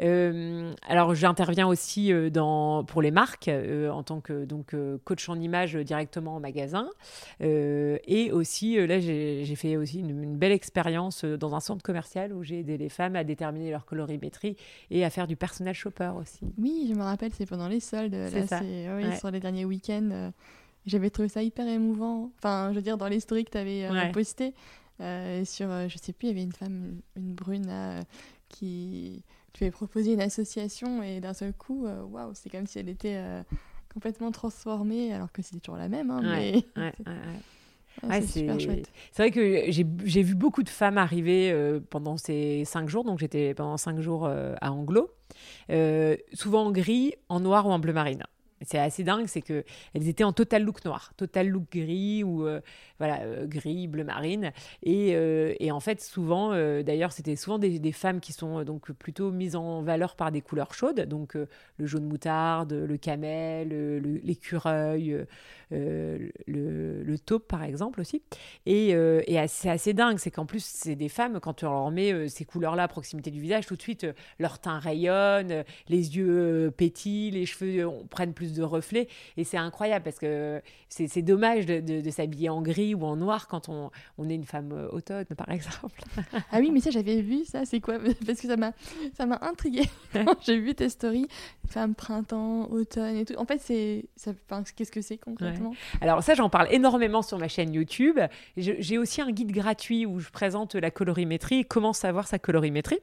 [0.02, 5.30] Euh, alors, j'interviens aussi euh, dans, pour les marques euh, en tant que donc, coach
[5.30, 6.90] en image directement en magasin.
[7.40, 12.60] et aussi, là, j'ai fait aussi une, belle expérience dans un centre commercial où j'ai
[12.60, 14.56] aidé les femmes à déterminer leur colorimétrie
[14.90, 16.40] et à faire du personnel shopper aussi.
[16.58, 18.14] Oui, je me rappelle, c'est pendant les soldes.
[18.14, 18.62] Là, ça.
[18.62, 20.32] Oui, sur les derniers week-ends.
[20.86, 22.32] J'avais trouvé ça hyper émouvant.
[22.38, 24.54] Enfin, je veux dire, dans les stories que tu avais posté
[25.00, 28.04] sur, je sais plus, il y avait une femme, une brune
[28.48, 29.24] qui
[29.60, 32.88] tu lui proposé une association et d'un seul coup, euh, waouh, c'est comme si elle
[32.88, 33.44] était euh,
[33.94, 36.10] complètement transformée, alors que c'était toujours la même.
[36.12, 36.64] Hein, mais...
[38.22, 38.90] c'est super chouette.
[39.12, 43.04] C'est vrai que j'ai vu beaucoup de femmes arriver euh, pendant ces cinq jours.
[43.04, 45.12] Donc, j'étais pendant cinq jours à Anglo.
[46.32, 48.24] souvent en gris, en noir ou en bleu marine
[48.62, 52.46] c'est assez dingue, c'est que elles étaient en total look noir, total look gris ou
[52.46, 52.60] euh,
[52.98, 54.52] voilà euh, gris, bleu marine.
[54.84, 56.50] Et, euh, en fait, souvent,
[56.82, 60.74] d'ailleurs, c'était souvent des, femmes qui sont donc plutôt mises en valeur par des couleurs
[60.74, 63.70] chaudes, donc le jaune moutarde, le camel,
[64.24, 65.26] l'écureuil,
[65.72, 68.22] le, le, taupe par exemple aussi.
[68.66, 72.30] Et, et c'est assez dingue, c'est qu'en plus, c'est des femmes, quand on leur met
[72.30, 74.08] ces couleurs-là à proximité du visage, tout de suite,
[74.40, 79.08] leur teint rayonne, les yeux pétillent, les cheveux prennent plus de reflets.
[79.38, 83.70] Et c'est incroyable parce que c'est dommage de, s'habiller en gris ou en noir quand
[83.70, 86.02] on, on est une femme automne, par exemple.
[86.52, 87.66] ah oui, mais ça, j'avais vu ça.
[87.66, 87.98] C'est quoi?
[88.26, 89.90] Parce que ça m'a intriguée.
[90.42, 91.28] J'ai vu tes stories,
[91.68, 93.36] femme printemps, automne et tout.
[93.38, 94.06] En fait, c'est
[94.76, 95.74] qu'est-ce que c'est concrètement?
[96.02, 98.20] Alors ça, j'en parle énormément sur ma chaîne YouTube.
[98.58, 103.00] J'ai aussi un guide gratuit où je présente la colorimétrie, comment savoir sa colorimétrie.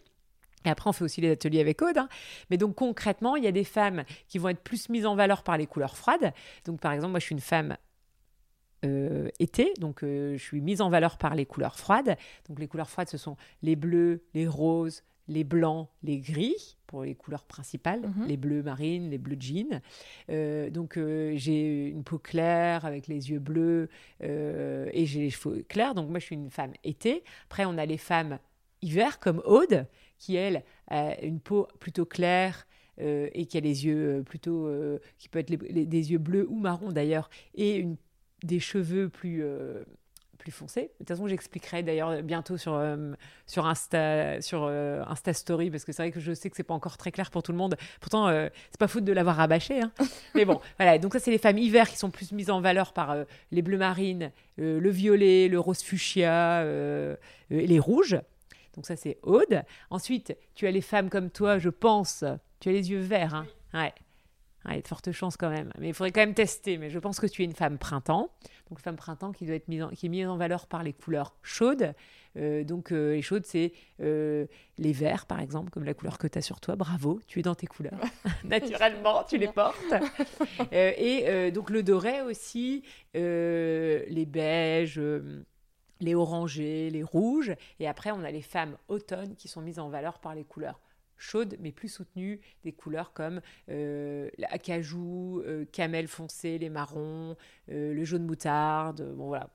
[0.66, 1.96] Et après, on fait aussi les ateliers avec Aude.
[1.96, 2.08] Hein.
[2.50, 5.42] Mais donc, concrètement, il y a des femmes qui vont être plus mises en valeur
[5.42, 6.32] par les couleurs froides.
[6.64, 7.76] Donc, par exemple, moi, je suis une femme
[8.84, 12.16] euh, été, donc euh, je suis mise en valeur par les couleurs froides.
[12.48, 17.02] Donc, les couleurs froides, ce sont les bleus, les roses, les blancs, les gris pour
[17.02, 18.26] les couleurs principales, mhm.
[18.26, 19.80] les bleus marines, les bleus jeans.
[20.30, 20.96] Euh, donc
[21.34, 23.88] j'ai une peau claire avec les yeux bleus
[24.20, 25.96] et j'ai les cheveux clairs.
[25.96, 27.24] Donc moi je suis une femme été.
[27.46, 28.38] Après on a les femmes
[28.82, 29.86] hiver comme Aude
[30.18, 32.66] qui, elle, a une peau plutôt claire
[33.00, 34.66] euh, et qui a les yeux euh, plutôt.
[34.66, 37.96] Euh, qui peut être des yeux bleus ou marrons d'ailleurs, et une,
[38.42, 39.44] des cheveux plus
[40.38, 40.82] plus foncé.
[40.82, 42.80] De toute façon, j'expliquerai d'ailleurs bientôt sur,
[43.46, 46.74] sur, Insta, sur Insta Story, parce que c'est vrai que je sais que c'est pas
[46.74, 47.76] encore très clair pour tout le monde.
[48.00, 49.80] Pourtant, c'est pas faute de l'avoir rabâché.
[49.80, 49.90] Hein.
[50.34, 50.98] Mais bon, voilà.
[50.98, 53.16] Donc ça, c'est les femmes hiver qui sont plus mises en valeur par
[53.50, 56.64] les bleus marines, le violet, le rose fuchsia,
[57.50, 58.20] les rouges.
[58.76, 59.62] Donc ça, c'est Aude.
[59.90, 62.24] Ensuite, tu as les femmes comme toi, je pense.
[62.60, 63.34] Tu as les yeux verts.
[63.34, 63.92] Hein ouais.
[64.68, 65.72] Il y a de fortes chances quand même.
[65.78, 66.76] Mais il faudrait quand même tester.
[66.78, 68.30] Mais je pense que tu es une femme printemps.
[68.68, 71.36] Donc, femme printemps qui, doit être mise qui est mise en valeur par les couleurs
[71.42, 71.94] chaudes.
[72.36, 74.46] Euh, donc, euh, les chaudes, c'est euh,
[74.78, 76.74] les verts, par exemple, comme la couleur que tu as sur toi.
[76.74, 78.00] Bravo, tu es dans tes couleurs.
[78.44, 79.94] Naturellement, tu les portes.
[80.72, 82.82] et donc, le doré aussi,
[83.14, 85.00] les beiges
[86.00, 87.54] les orangés, les rouges.
[87.80, 90.80] Et après, on a les femmes automne qui sont mises en valeur par les couleurs
[91.18, 93.40] chaudes mais plus soutenues, des couleurs comme
[93.70, 97.36] euh, l'acajou, euh, camel foncé, les marrons,
[97.70, 99.14] euh, le jaune moutarde.
[99.16, 99.50] Bon voilà,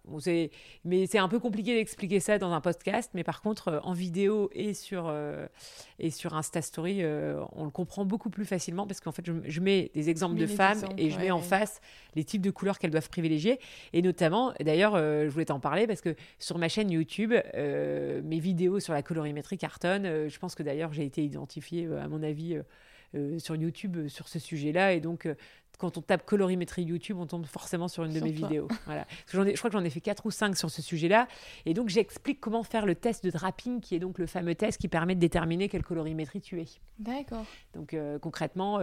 [0.85, 4.49] mais c'est un peu compliqué d'expliquer ça dans un podcast, mais par contre en vidéo
[4.53, 5.13] et sur
[5.99, 7.03] et sur Insta Story,
[7.53, 10.83] on le comprend beaucoup plus facilement parce qu'en fait je, mets des exemples de femmes
[10.97, 11.81] et je mets en face
[12.15, 13.59] les types de couleurs qu'elles doivent privilégier
[13.93, 18.79] et notamment d'ailleurs je voulais t'en parler parce que sur ma chaîne YouTube mes vidéos
[18.79, 20.27] sur la colorimétrie cartonnent.
[20.27, 22.63] je pense que d'ailleurs j'ai été identifiée euh, à mon avis, euh,
[23.15, 24.93] euh, sur YouTube sur ce sujet-là.
[24.93, 25.27] Et donc,
[25.77, 28.67] quand on tape colorimétrie YouTube, on tombe forcément sur une de mes vidéos.
[28.85, 29.01] Voilà.
[29.01, 31.27] ai, je crois que j'en ai fait 4 ou 5 sur ce sujet-là.
[31.65, 34.79] Et donc, j'explique comment faire le test de draping, qui est donc le fameux test
[34.79, 36.65] qui permet de déterminer quelle colorimétrie tu es.
[36.99, 37.45] D'accord.
[37.73, 38.79] Donc, concrètement,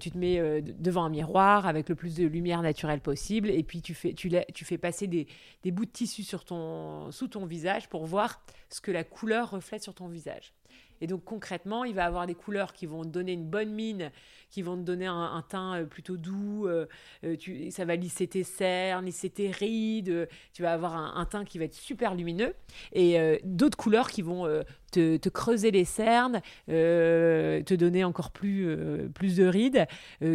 [0.00, 3.50] tu te mets devant un miroir avec le plus de lumière naturelle possible.
[3.50, 5.28] Et puis, tu fais, tu, tu fais passer des,
[5.62, 9.50] des bouts de tissu sur ton, sous ton visage pour voir ce que la couleur
[9.50, 10.52] reflète sur ton visage.
[11.00, 14.10] Et donc concrètement, il va avoir des couleurs qui vont te donner une bonne mine,
[14.50, 16.66] qui vont te donner un, teint euh, plutôt doux.
[16.66, 16.86] Euh,
[17.24, 20.28] euh, tu, ça va lisser tes cernes, lisser tes rides.
[20.52, 22.54] tu vas avoir un, teint qui va être super lumineux.
[22.92, 24.46] Et d'autres couleurs qui vont
[24.90, 28.76] te, creuser les cernes, te donner encore plus,
[29.14, 29.86] plus de rides,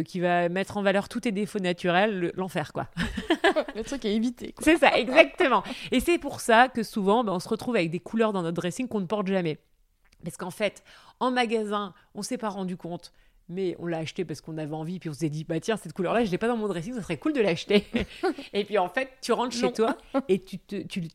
[0.04, 2.88] qui va mettre en valeur tous tes défauts naturels, l'enfer quoi.
[3.74, 4.54] le truc à éviter.
[4.60, 5.62] C'est ça, exactement.
[5.90, 8.56] Et c'est pour ça que souvent, ben, on se retrouve avec des couleurs dans notre
[8.56, 9.58] dressing qu'on ne porte jamais.
[10.24, 10.82] Parce qu'en fait,
[11.20, 13.12] en magasin, on s'est pas rendu compte,
[13.48, 15.92] mais on l'a acheté parce qu'on avait envie, puis on s'est dit, bah tiens, cette
[15.92, 17.86] couleur-là, je l'ai pas dans mon dressing, ça serait cool de l'acheter.
[18.52, 19.96] et puis en fait, tu rentres chez toi
[20.28, 20.58] et tu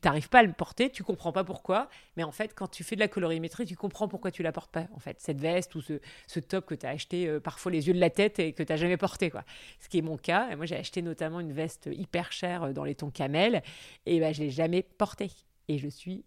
[0.03, 2.95] n'arrives pas à le porter, tu comprends pas pourquoi, mais en fait, quand tu fais
[2.95, 4.87] de la colorimétrie, tu comprends pourquoi tu la portes pas.
[4.95, 7.93] En fait, cette veste ou ce, top que tu as acheté euh, parfois les yeux
[7.93, 9.43] de la tête et que tu n'as jamais porté, quoi.
[9.79, 10.49] Ce qui est mon cas.
[10.51, 13.63] Et moi, j'ai acheté notamment une veste hyper chère euh, dans les tons camel,
[14.05, 15.31] et ben, je l'ai jamais portée.
[15.67, 16.23] Et je suis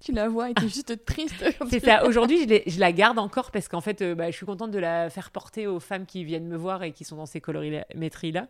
[0.00, 1.44] tu la vois et tu es juste triste.
[1.70, 2.04] C'est ça.
[2.04, 5.08] Aujourd'hui, je, la garde encore parce qu'en fait, euh, bah, je suis contente de la
[5.10, 8.48] faire porter aux femmes qui viennent me voir et qui sont dans ces colorimétries-là.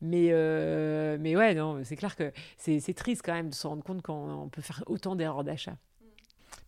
[0.00, 3.82] Mais, euh, mais ouais, non, c'est clair que c'est triste quand même de se rendre
[3.82, 5.76] compte qu'on peut faire autant d'erreurs d'achat.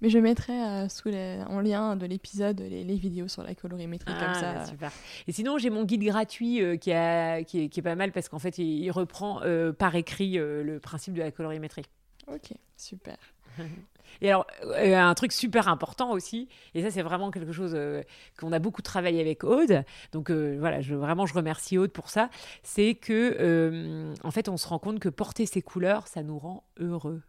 [0.01, 4.29] Mais je mettrai euh, sous en lien de l'épisode les, vidéos sur la colorimétrie comme
[4.29, 4.67] ah, ça.
[4.67, 4.93] Super.
[5.27, 8.29] Et sinon, j'ai mon guide gratuit qui, a, qui, est, qui, est, pas mal parce
[8.29, 9.41] qu'en fait, il, il reprend
[9.79, 11.85] par écrit le principe de la colorimétrie.
[12.29, 13.17] Ok, super.
[14.21, 18.03] Et alors, euh, un truc super important aussi, et ça c'est vraiment quelque chose euh,
[18.39, 22.31] qu'on a beaucoup travaillé avec Aude, donc euh, voilà, vraiment je remercie Aude pour ça,
[22.63, 26.65] c'est que en fait on se rend compte que porter ces couleurs, ça nous rend
[26.79, 27.23] heureux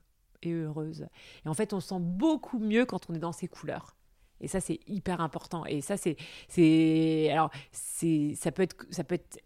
[0.44, 1.08] et heureuse.
[1.46, 3.96] Et en fait on se sent beaucoup mieux quand on est dans ces couleurs.
[4.40, 5.66] Et ça, c'est hyper important.
[5.66, 9.40] Et ça, c'est, alors, ça peut être, ça peut être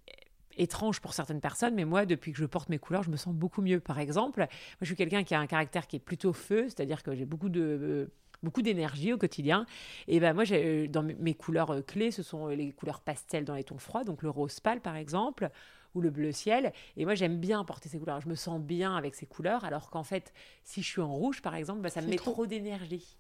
[0.58, 3.34] étrange pour certaines personnes, mais moi, depuis que je porte mes couleurs, je me sens
[3.34, 3.80] beaucoup mieux.
[3.80, 4.48] Par exemple, moi,
[4.82, 7.50] je suis quelqu'un qui a un caractère qui est plutôt feu, c'est-à-dire que j'ai beaucoup
[7.50, 8.12] de euh,
[8.44, 9.66] beaucoup d'énergie au quotidien.
[10.08, 13.46] Et ben moi, j'ai, euh, dans mes couleurs euh, clés, ce sont les couleurs pastel
[13.46, 15.50] dans les tons froids, donc le rose pâle par exemple,
[15.94, 16.74] ou le bleu ciel.
[16.98, 18.22] Et moi, j'aime bien porter ces couleurs.
[18.22, 20.34] Je me sens bien avec ces couleurs, alors qu'en fait,
[20.64, 23.18] si je suis en rouge par exemple, ben, ça me met trop d'énergie.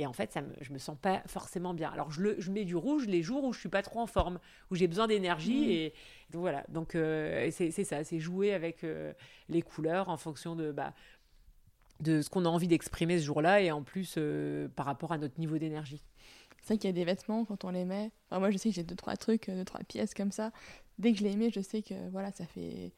[0.00, 1.90] Et en fait, ça me, je me sens pas forcément bien.
[1.90, 4.06] Alors, je, le, je mets du rouge les jours où je suis pas trop en
[4.06, 4.38] forme,
[4.70, 5.66] où j'ai besoin d'énergie.
[5.66, 5.70] Mmh.
[5.70, 5.92] Et
[6.30, 6.64] donc, voilà.
[6.70, 9.12] Donc, euh, c'est ça, c'est jouer avec euh,
[9.50, 10.94] les couleurs en fonction de, bah,
[12.00, 15.18] de ce qu'on a envie d'exprimer ce jour-là et en plus euh, par rapport à
[15.18, 16.02] notre niveau d'énergie.
[16.62, 18.10] C'est vrai qu'il y a des vêtements, quand on les met.
[18.30, 20.50] moi, je sais que j'ai deux, trois trucs, deux, trois pièces comme ça.
[20.98, 22.92] Dès que je les mets, je sais que voilà, ça fait.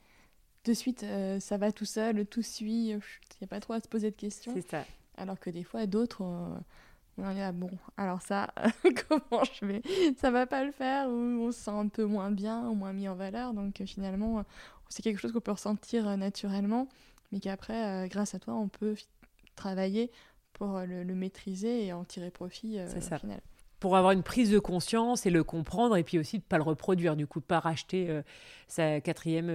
[0.64, 1.04] De suite,
[1.40, 2.90] ça va tout seul, tout suit.
[2.90, 3.00] Il
[3.40, 4.52] n'y a pas trop à se poser de questions.
[4.54, 4.84] C'est ça.
[5.16, 6.24] Alors que des fois, d'autres,
[7.18, 8.52] on est là, bon, alors ça,
[9.08, 9.82] comment je vais?
[10.16, 12.92] Ça va pas le faire, ou on se sent un peu moins bien, ou moins
[12.92, 13.52] mis en valeur.
[13.54, 14.42] Donc euh, finalement, euh,
[14.88, 16.88] c'est quelque chose qu'on peut ressentir euh, naturellement,
[17.30, 18.94] mais qu'après, grâce à toi, on peut
[19.56, 20.10] travailler
[20.52, 23.18] pour le, maîtriser et en tirer profit ça.
[23.18, 23.40] final.
[23.82, 26.56] Pour avoir une prise de conscience et le comprendre, et puis aussi de ne pas
[26.56, 28.08] le reproduire, du coup, de pas racheter
[28.68, 29.50] sa quatrième,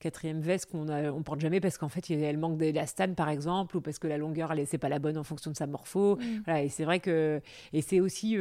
[0.00, 3.76] quatrième veste qu'on ne on porte jamais parce qu'en fait, elle manque d'élastane, par exemple,
[3.76, 6.16] ou parce que la longueur, elle c'est pas la bonne en fonction de sa morpho.
[6.16, 6.42] Mm.
[6.44, 7.40] Voilà, et c'est vrai que,
[7.72, 8.36] et c'est aussi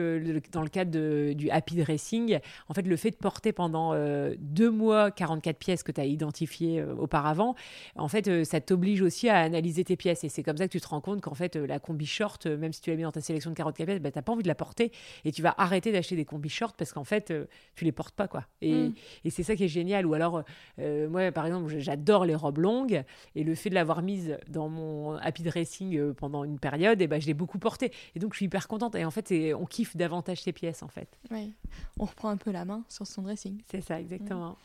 [0.51, 3.93] dans le cadre de, du happy dressing, en fait, le fait de porter pendant
[4.39, 7.53] deux mois 44 pièces que tu as identifiées auparavant,
[7.95, 10.81] en fait, ça t'oblige aussi à analyser tes pièces, et c'est comme ça que tu
[10.81, 13.21] te rends compte qu'en fait, la combi short, même si tu l'as mis dans ta
[13.21, 14.91] sélection de 44 pièces, bah, tu n'as pas envie de la porter,
[15.25, 17.33] et tu vas arrêter d'acheter des combi shorts parce qu'en fait,
[17.75, 18.45] tu les portes pas, quoi.
[18.61, 18.93] Et, mm.
[19.25, 20.43] et c'est ça qui est génial ou alors,
[20.79, 23.03] euh, moi, par exemple, j'adore les robes longues.
[23.35, 27.05] Et le fait de l'avoir mise dans mon happy dressing euh, pendant une période, et
[27.05, 27.91] eh ben, je l'ai beaucoup portée.
[28.15, 28.95] Et donc, je suis hyper contente.
[28.95, 31.09] Et en fait, on kiffe davantage ces pièces, en fait.
[31.31, 31.53] Oui,
[31.99, 33.61] on reprend un peu la main sur son dressing.
[33.69, 34.57] C'est ça, exactement.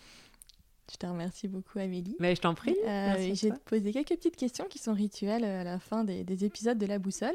[0.91, 2.17] Je te remercie beaucoup, Amélie.
[2.19, 2.75] Mais je t'en prie.
[2.87, 6.79] Euh, J'ai posé quelques petites questions qui sont rituelles euh, à la fin des, épisodes
[6.79, 7.35] de La Boussole.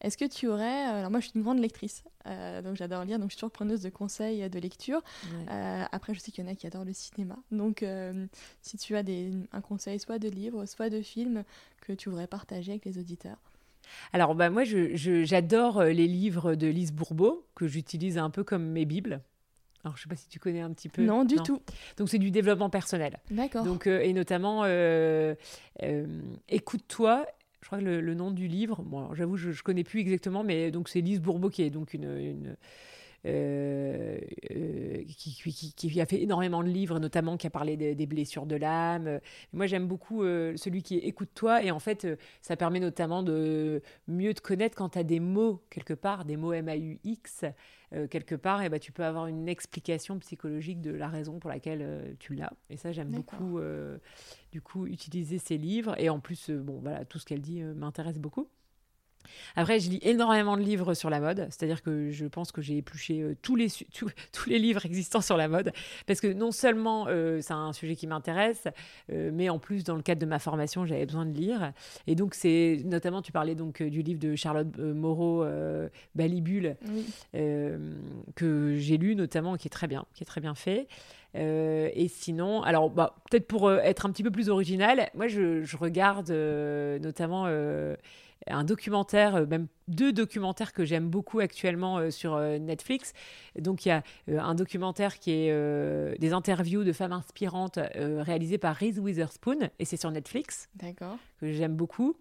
[0.00, 0.88] Est-ce que tu aurais.
[0.88, 3.40] Euh, alors, moi, je suis une grande lectrice, euh, donc j'adore lire, donc je suis
[3.40, 5.00] toujours preneuse de conseils de lecture.
[5.92, 7.36] après, je sais qu'il y en a qui adorent le cinéma.
[7.52, 7.84] Donc,
[8.62, 11.44] si tu as des, un conseil, soit de livre, soit de film,
[11.80, 13.38] que tu voudrais partager avec les auditeurs.
[14.12, 18.84] Alors, bah, moi, j'adore les livres de Lise Bourbeau, que j'utilise un peu comme mes
[18.84, 19.22] bibles.
[19.84, 21.02] Alors, je sais pas si tu connais un petit peu.
[21.02, 21.62] Non, du tout.
[21.96, 23.18] Donc, c'est du développement personnel.
[23.30, 23.64] D'accord.
[23.64, 25.34] Donc, euh, et notamment, euh,
[25.82, 26.06] euh,
[26.48, 27.26] écoute-toi.
[27.60, 30.70] Je crois que le, nom du livre, bon, j'avoue, je, ne connais plus exactement, mais
[30.70, 32.56] donc c'est Lise Bourbeau qui est donc une, une
[35.04, 39.18] qui, qui, a fait énormément de livres, notamment qui a parlé des blessures de l'âme.
[39.52, 42.06] Moi, j'aime beaucoup celui qui est Écoute-toi, et en fait,
[42.42, 46.36] ça permet notamment de mieux te connaître quand tu as des mots quelque part, des
[46.36, 47.44] mots M-A-U-X,
[47.94, 51.38] euh, quelque part, et eh ben, tu peux avoir une explication psychologique de la raison
[51.38, 52.52] pour laquelle euh, tu l'as.
[52.68, 53.98] Et ça, j'aime beaucoup, euh,
[54.52, 55.94] du coup, utiliser ces livres.
[55.98, 58.48] Et en plus, bon, voilà, tout ce qu'elle dit m'intéresse beaucoup.
[59.56, 62.78] Après, je lis énormément de livres sur la mode, c'est-à-dire que je pense que j'ai
[62.78, 63.68] épluché euh, tous, les,
[64.32, 65.72] tous, les livres existants sur la mode,
[66.06, 68.68] parce que non seulement euh, c'est un sujet qui m'intéresse,
[69.12, 71.72] euh, mais en plus, dans le cadre de ma formation, j'avais besoin de lire.
[72.06, 75.44] Et donc, c'est notamment, tu parlais donc du livre de Charlotte Moreau,
[76.14, 76.76] Balibule,
[77.32, 80.88] que j'ai lu notamment, qui est très bien, qui est très bien fait.
[81.34, 85.76] et sinon, alors bah, peut-être pour être un petit peu plus original, moi je, je
[85.76, 86.30] regarde
[87.02, 87.46] notamment
[88.46, 93.12] un documentaire, euh, même deux documentaires que j'aime beaucoup actuellement euh, sur euh, Netflix.
[93.58, 98.76] Donc il y a un documentaire qui est des interviews de femmes inspirantes réalisées par
[98.76, 100.68] Reese Witherspoon et c'est sur Netflix.
[100.76, 101.16] D'accord.
[101.40, 102.16] Que j'aime beaucoup.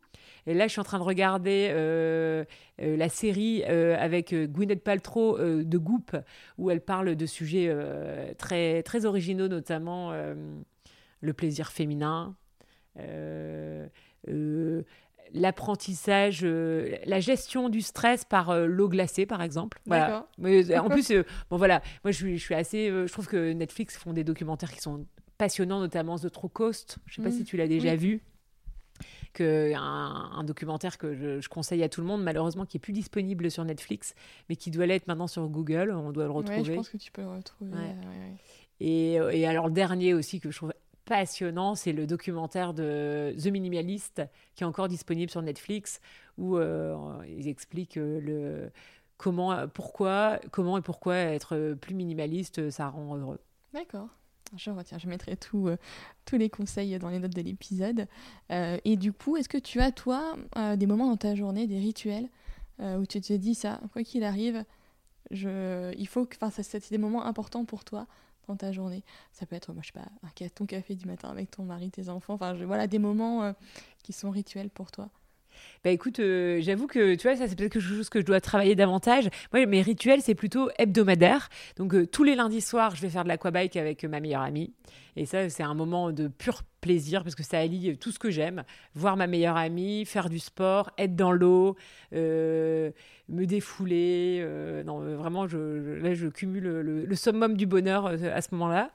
[0.46, 1.72] Et là, je suis en train de regarder
[2.80, 6.16] la série avec Gwyneth Paltrow de Goop,
[6.58, 7.76] où elle parle de sujets
[8.38, 10.14] très, très originaux, notamment
[11.22, 12.36] le plaisir féminin
[15.34, 19.80] l'apprentissage, euh, la gestion du stress par euh, l'eau glacée, par exemple.
[19.86, 20.28] Voilà.
[20.38, 21.12] Mais, euh, en plus,
[21.50, 24.82] bon voilà, moi je je suis assez, je trouve que Netflix font des documentaires qui
[24.82, 25.06] sont
[25.38, 26.98] passionnants, notamment The True Coast.
[27.06, 27.46] Je sais pas si mm.
[27.46, 28.22] tu l'as déjà vu.
[29.34, 33.52] Que un, documentaire que je, conseille à tout le monde, malheureusement qui est plus disponible
[33.52, 34.16] sur Netflix,
[34.50, 35.92] mais qui doit l'être maintenant sur Google.
[35.92, 36.64] On doit le retrouver.
[36.64, 37.72] je pense que tu peux le retrouver.
[38.80, 40.74] Et, et, alors le dernier aussi que je trouve
[41.08, 44.22] passionnant, c'est le documentaire de The Minimalist
[44.56, 46.02] qui est encore disponible sur Netflix
[46.38, 46.96] où euh,
[47.28, 48.70] ils expliquent euh,
[49.16, 53.40] comment, pourquoi, comment et pourquoi être plus minimaliste, ça rend heureux.
[53.74, 54.10] D'accord.
[54.56, 55.78] Je retiens, je mettrai tout, euh,
[56.26, 58.08] tous les conseils dans les notes de l'épisode.
[58.50, 60.36] et du coup, est-ce que tu as, toi,
[60.76, 62.30] des moments dans ta journée, des rituels,
[62.80, 64.64] où tu te dis ça, quoi qu'il arrive,
[65.32, 68.08] il faut que, c'est des moments importants pour toi
[68.56, 69.04] ta journée.
[69.32, 71.90] Ça peut être, moi, je sais pas, un, ton café du matin avec ton mari,
[71.92, 72.36] tes enfants.
[72.36, 73.54] Enfin, voilà, des moments euh,
[74.04, 75.10] qui sont rituels pour toi.
[75.84, 78.42] Bah écoute, euh, j'avoue que tu vois, ça c'est peut-être quelque chose que je dois
[78.42, 79.30] travailler davantage.
[79.54, 81.50] Moi, mes rituels, c'est plutôt hebdomadaire.
[81.78, 84.74] Donc, euh, tous les lundis soirs, je vais faire de l'aquabike avec ma meilleure amie.
[85.16, 88.30] Et ça, c'est un moment de pur plaisir parce que ça allie tout ce que
[88.30, 88.64] j'aime.
[88.96, 91.76] Voir ma meilleure amie, faire du sport, être dans l'eau,
[92.14, 92.92] euh,
[93.28, 94.40] me défouler.
[94.42, 95.58] Euh, non, vraiment, je,
[96.02, 98.92] là, je cumule le, summum du bonheur euh, à ce moment-là.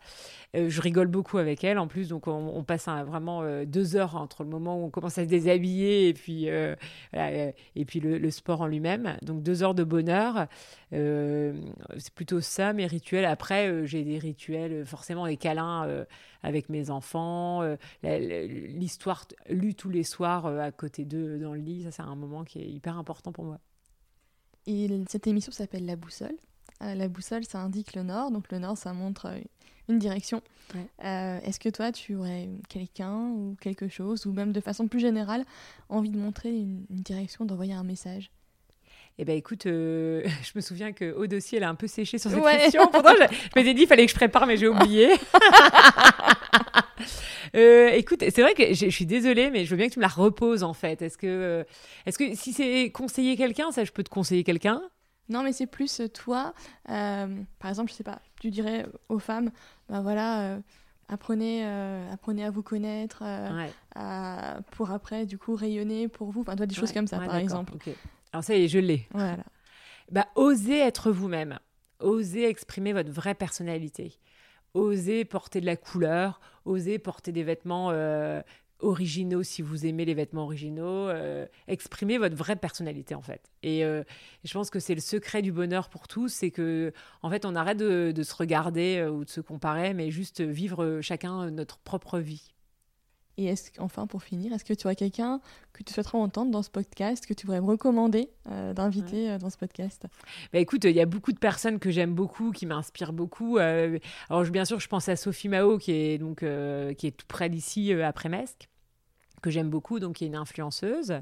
[0.54, 4.50] je rigole beaucoup avec elle en plus, donc on, passe vraiment deux heures entre le
[4.50, 8.66] moment où on commence à se déshabiller et puis, et puis le, le, sport en
[8.66, 9.16] lui-même.
[9.22, 10.46] Donc deux heures de bonheur.
[10.90, 13.24] c'est plutôt ça mes rituels.
[13.24, 16.04] Après, j'ai des rituels, forcément des câlins
[16.42, 21.60] avec mes enfants, euh, l'histoire lue tous les soirs euh, à côté d'eux dans le
[21.60, 23.58] lit, ça c'est un moment qui est hyper important pour moi.
[24.66, 26.36] Et cette émission s'appelle La Boussole.
[26.82, 29.32] Euh, la boussole, ça indique le nord, donc le nord, ça montre
[29.88, 30.42] une direction.
[31.00, 35.44] Est-ce que toi, tu aurais quelqu'un ou quelque chose, ou même de façon plus générale,
[35.88, 38.30] envie de montrer une, une direction, d'envoyer un message?
[39.18, 42.18] Eh ben écoute, euh, je me souviens que au dossier, elle a un peu séché
[42.18, 42.86] sur cette question.
[42.90, 45.10] Pourtant, je, je m'étais dit, il fallait que je prépare, mais j'ai oublié.
[47.54, 50.04] Euh, écoute, c'est vrai que je suis désolée, mais je veux bien que tu me
[50.04, 51.02] la reposes en fait.
[51.02, 51.64] Est-ce que, euh,
[52.06, 54.80] est-ce que si c'est conseiller quelqu'un, ça, je peux te conseiller quelqu'un?
[55.28, 56.54] Non, mais c'est plus toi.
[56.86, 59.50] par exemple, je sais pas, tu dirais aux femmes,
[59.88, 60.60] ben voilà
[61.08, 61.64] apprenez,
[62.10, 63.22] apprenez à vous connaître,
[64.70, 66.40] pour après, du coup, rayonner pour vous.
[66.40, 67.74] Enfin, toi, des choses comme ça, par exemple.
[68.32, 69.06] Alors ça y est, je l'ai.
[69.12, 69.44] Voilà.
[70.10, 71.58] Bah, osez être vous-même.
[72.00, 74.18] Osez exprimer votre vraie personnalité.
[74.74, 76.40] Osez porter de la couleur.
[76.64, 78.40] Osez porter des vêtements euh,
[78.78, 81.08] originaux si vous aimez les vêtements originaux.
[81.08, 83.50] Euh, exprimez votre vraie personnalité en fait.
[83.62, 84.02] Et euh,
[84.44, 86.92] je pense que c'est le secret du bonheur pour tous, c'est que
[87.22, 91.00] en fait on arrête de, de se regarder ou de se comparer, mais juste vivre
[91.00, 92.51] chacun notre propre vie.
[93.38, 95.40] Et est-ce enfin pour finir, est-ce que tu aurais quelqu'un
[95.72, 99.38] que tu souhaiterais entendre dans ce podcast, que tu voudrais me recommander euh, d'inviter euh,
[99.38, 100.06] dans ce podcast?
[100.52, 103.58] Bah écoute, il y a beaucoup de personnes que j'aime beaucoup, qui m'inspirent beaucoup.
[103.58, 107.26] Euh, alors bien sûr, je pense à Sophie Mao qui est donc qui est tout
[107.26, 108.68] près d'ici après Mesque
[109.42, 111.20] que j'aime beaucoup, donc qui est une influenceuse.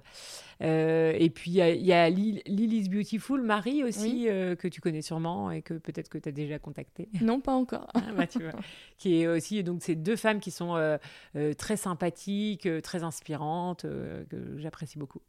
[0.62, 5.50] Euh, et puis il y a, Lily's Beautiful, Marie aussi, euh, que tu connais sûrement
[5.50, 7.08] et que peut-être que tu as déjà contacté.
[7.20, 7.88] Non, pas encore.
[7.94, 8.52] Ah, bah, tu vois.
[8.98, 10.98] qui est aussi, donc ces deux femmes qui sont euh,
[11.56, 15.20] très sympathiques, très inspirantes, que j'apprécie beaucoup.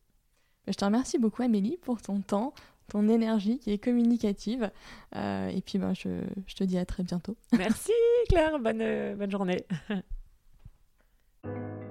[0.67, 2.53] Je te remercie beaucoup Amélie pour ton temps,
[2.89, 4.71] ton énergie qui est communicative.
[5.15, 6.09] et puis ben, je,
[6.47, 7.37] je, te dis à très bientôt.
[7.57, 7.91] Merci
[8.29, 9.65] Claire, bonne, bonne journée.